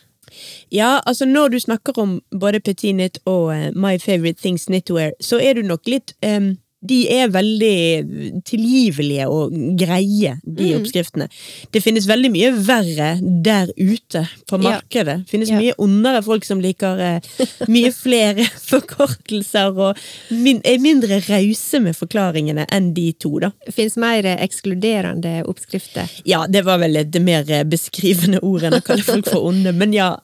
[0.72, 5.14] Ja, altså når du snakker om både Petit Knit og eh, My Favorite Things Knitwear,
[5.20, 6.54] så er du nok litt em,
[6.84, 10.80] De er veldig tilgivelige og greie, de Mm.
[10.82, 11.28] oppskriftene.
[11.72, 13.08] Det finnes veldig mye verre
[13.42, 15.24] der ute på markedet.
[15.24, 15.58] Det finnes Ja.
[15.58, 17.20] mye ondere folk som liker eh,
[17.68, 19.96] mye flere forkortelser og
[20.30, 23.50] min, er mindre rause med forklaringene enn de to, da.
[23.70, 26.08] Fins mer eh, ekskluderende oppskrifter.
[26.24, 29.72] Ja, det var vel det mer eh, beskrivende ordet enn å kalle folk for onde,
[29.74, 30.16] men ja.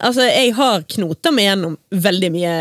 [0.00, 2.54] Altså, jeg har knota meg gjennom veldig mye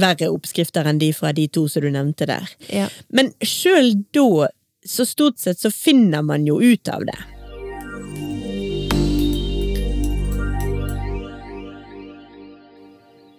[0.00, 2.48] verre oppskrifter enn de fra de to som du nevnte der.
[2.72, 2.88] Ja.
[3.12, 4.48] Men sjøl da,
[4.88, 7.18] så stort sett så finner man jo ut av det.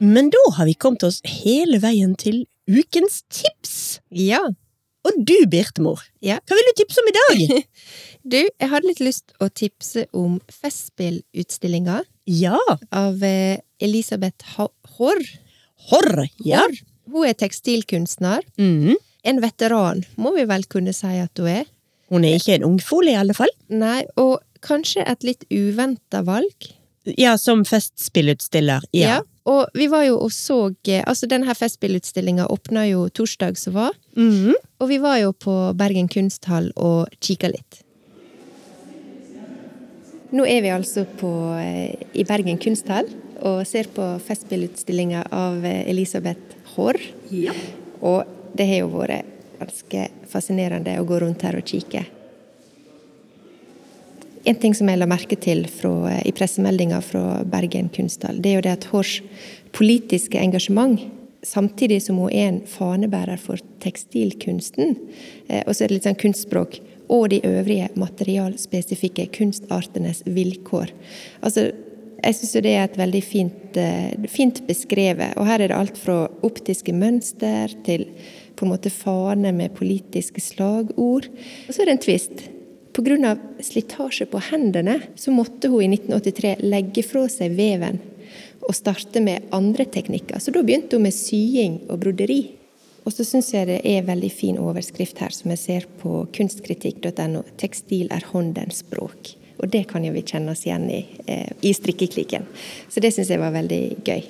[0.04, 4.00] Men da har vi kommet oss hele veien til ukens tips.
[4.10, 4.42] ja.
[5.04, 6.38] Og du, Birtemor, Ja.
[6.48, 7.64] hva vil du tipse om i dag?
[8.24, 11.98] Du, jeg hadde litt lyst å tipse om Festspillutstillinga
[12.32, 12.56] Ja,
[12.90, 15.26] av eh, Elisabeth Ha- Haarr.
[15.90, 16.62] horr, ja.
[16.62, 16.78] Haarr.
[17.12, 18.48] Hun er tekstilkunstner.
[18.56, 18.96] Mhm.
[19.24, 21.66] En veteran, må vi vel kunne si at hun er.
[22.12, 23.52] Hun er ikke en ungfol, i alle fall.
[23.72, 26.68] Nei, og kanskje et litt uventa valg.
[27.20, 28.84] Ja, som festspillutstiller.
[28.96, 29.22] Ja.
[29.50, 33.92] Og vi var jo og så eh, Altså, denne festspillutstillinga åpna jo torsdag som var,
[34.16, 34.54] Mhm.
[34.80, 37.82] og vi var jo på Bergen kunsthall og kikka litt.
[40.34, 43.06] Nå er vi altså på, eh, i Bergen kunsthall
[43.42, 46.98] og ser på festspillutstillinga av eh, Elisabeth Haarr.
[48.02, 49.30] Og det har jo vært
[49.60, 52.04] ganske fascinerende å gå rundt her og kikke.
[54.44, 58.58] En ting som jeg la merke til fra, i pressemeldinga fra Bergen kunsthall, det er
[58.58, 59.22] jo det at Haars
[59.74, 61.00] politiske engasjement,
[61.48, 64.98] samtidig som hun er en fanebærer for tekstilkunsten,
[65.48, 66.82] eh, og så er det litt sånn kunstspråk,
[67.14, 70.92] og de øvrige materialspesifikke kunstartenes vilkår.
[71.44, 71.70] Altså,
[72.24, 75.36] jeg syns det er et veldig fint, eh, fint beskrevet.
[75.38, 78.08] Og her er det alt fra optiske mønster til
[78.56, 81.30] på en måte fane med politiske slagord.
[81.68, 82.44] Og så er det en tvist.
[82.94, 83.36] Pga.
[83.60, 87.98] slitasje på hendene så måtte hun i 1983 legge fra seg veven
[88.64, 90.40] og starte med andre teknikker.
[90.40, 92.42] Så da begynte hun med sying og broderi.
[93.04, 97.44] Og så syns jeg det er veldig fin overskrift her, som jeg ser på kunstkritikk.no.
[97.58, 99.36] 'Tekstil er håndens språk'.
[99.60, 102.48] Og det kan jo vi kjenne oss igjen i eh, i strikkeklikken.
[102.90, 104.24] Så det syns jeg var veldig gøy.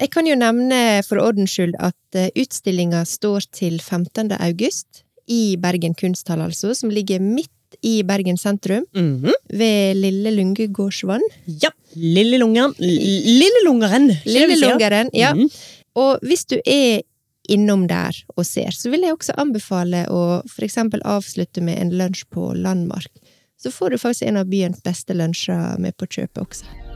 [0.00, 4.30] Jeg kan jo nevne for ordens skyld at eh, utstillinga står til 15.
[4.38, 7.50] august i Bergen kunsthall, altså, som ligger midt
[7.84, 9.32] i Bergen sentrum, Mhm.
[9.50, 11.20] ved Lille Lunge gårdsvann.
[11.46, 11.68] Ja.
[11.94, 12.72] Lillelungeren.
[12.78, 13.26] Lillelungeren.
[13.28, 15.34] Lille Lungeren, Lille Lungeren ja.
[15.34, 15.50] Mhm.
[15.96, 17.02] Og hvis du er
[17.48, 21.90] innom der og ser, så vil jeg også anbefale å for eksempel avslutte med en
[21.90, 23.10] lunsj på Landmark.
[23.58, 26.87] Så får du faktisk en av byens beste lunsjer med på kjøpet også.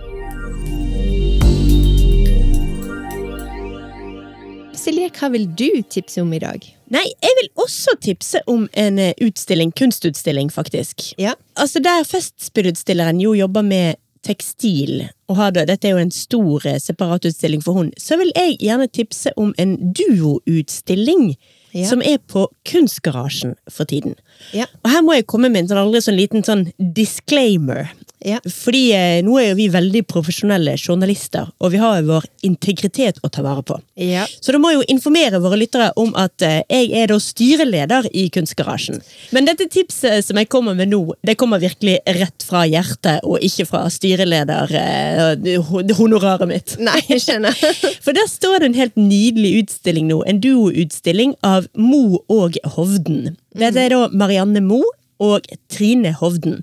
[4.76, 6.64] Silje, hva vil du tipse om i dag?
[6.92, 11.12] Nei, jeg vil også tipse om en eh, utstilling, kunstutstilling, faktisk.
[11.20, 11.34] Ja.
[11.60, 16.66] Altså Der Festspillutstilleren jo jobber med tekstil, og har det, dette er jo en stor
[16.68, 21.34] eh, separatutstilling for hun, så vil jeg gjerne tipse om en duoutstilling
[21.72, 21.86] Ja.
[21.88, 24.12] som er på Kunstgarasjen for tiden.
[24.52, 24.66] Ja.
[24.84, 27.88] Og her må jeg komme med en sånn aldri sånn liten sånn disclaimer.
[28.24, 28.38] Ja.
[28.46, 33.30] Fordi eh, nå er jo vi veldig profesjonelle journalister, og vi har vår integritet å
[33.32, 33.78] ta vare på.
[33.98, 34.26] Ja.
[34.40, 38.28] Så da må jo informere våre lyttere om at eh, jeg er da styreleder i
[38.32, 39.02] Kunstgarasjen.
[39.34, 43.42] Men dette tipset som jeg kommer med nå, det kommer virkelig rett fra hjertet, og
[43.42, 46.76] ikke fra styreleder eh, mitt.
[46.88, 47.58] Nei, jeg skjønner.
[48.04, 53.36] For der står det en helt nydelig utstilling nå, en duoutstilling av Mo og Hovden.
[53.58, 54.82] Dette er da Marianne Mo
[55.22, 56.62] og Trine Hovden.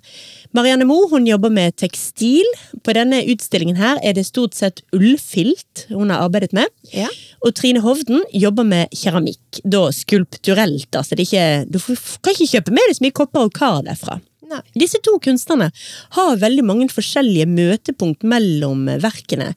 [0.56, 2.48] Marianne Moe hun jobber med tekstil.
[2.86, 6.72] På denne utstillingen her er det stort sett ullfilt hun har arbeidet med.
[6.94, 7.10] Ja.
[7.46, 9.62] Og Trine Hovden jobber med keramikk.
[9.64, 10.90] Da skulpturelt.
[10.96, 14.18] altså det ikke, Du kan ikke kjøpe med deg så mye kopper og kar derfra.
[14.50, 14.64] Nei.
[14.74, 15.70] Disse to kunstnerne
[16.18, 19.54] har veldig mange forskjellige møtepunkt mellom verkene.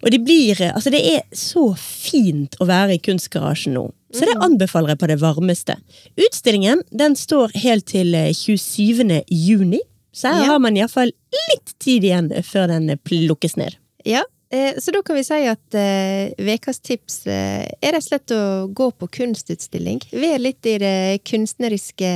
[0.00, 3.90] Og det blir, altså det er så fint å være i kunstgarasjen nå.
[4.16, 5.76] Så det anbefaler jeg på det varmeste.
[6.18, 9.20] Utstillingen den står helt til eh, 27.
[9.28, 9.84] juni.
[10.20, 10.50] Så her Ja.
[10.52, 11.12] har man iallfall
[11.52, 13.78] litt tid igjen før den plukkes ned.
[14.04, 15.76] Ja, eh, så da kan vi si at
[16.38, 20.02] ukas uh, tips uh, er rett og slett å gå på kunstutstilling.
[20.12, 22.12] Være litt i det kunstneriske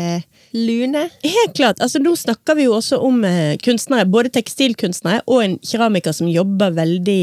[0.53, 1.09] lune.
[1.25, 1.81] Helt klart.
[1.81, 6.29] altså Nå snakker vi jo også om uh, kunstnere, både tekstilkunstnere og en keramiker som
[6.29, 7.21] jobber veldig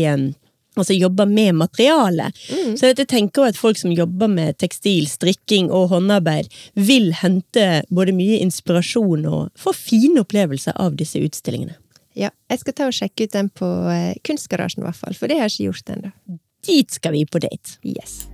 [0.81, 2.31] eh, som jobber med materiale.
[2.77, 8.15] Så jeg tenker at folk som jobber med tekstil, strikking og håndarbeid, vil hente både
[8.17, 11.77] mye inspirasjon og få fine opplevelser av disse utstillingene.
[12.17, 15.31] Ja, jeg skal ta og sjekke ut den på eh, Kunstgarasjen, i hvert fall, for
[15.31, 16.11] det har jeg ikke gjort ennå.
[16.67, 17.77] Dit skal vi på date.
[17.87, 18.27] Yes.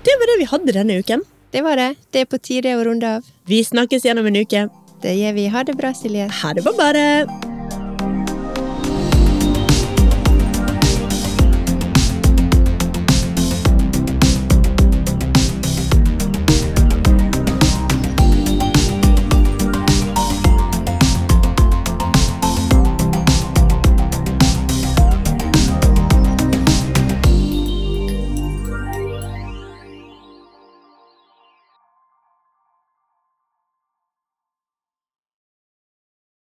[0.00, 1.22] Det var det vi hadde denne uken.
[1.50, 1.94] Det var det.
[2.10, 3.26] Det er på tide å runde av.
[3.50, 4.68] Vi snakkes gjennom en uke.
[5.02, 5.46] Det gjør vi.
[5.52, 6.28] Ha det bra, Silje.
[6.42, 7.59] Ha det badet!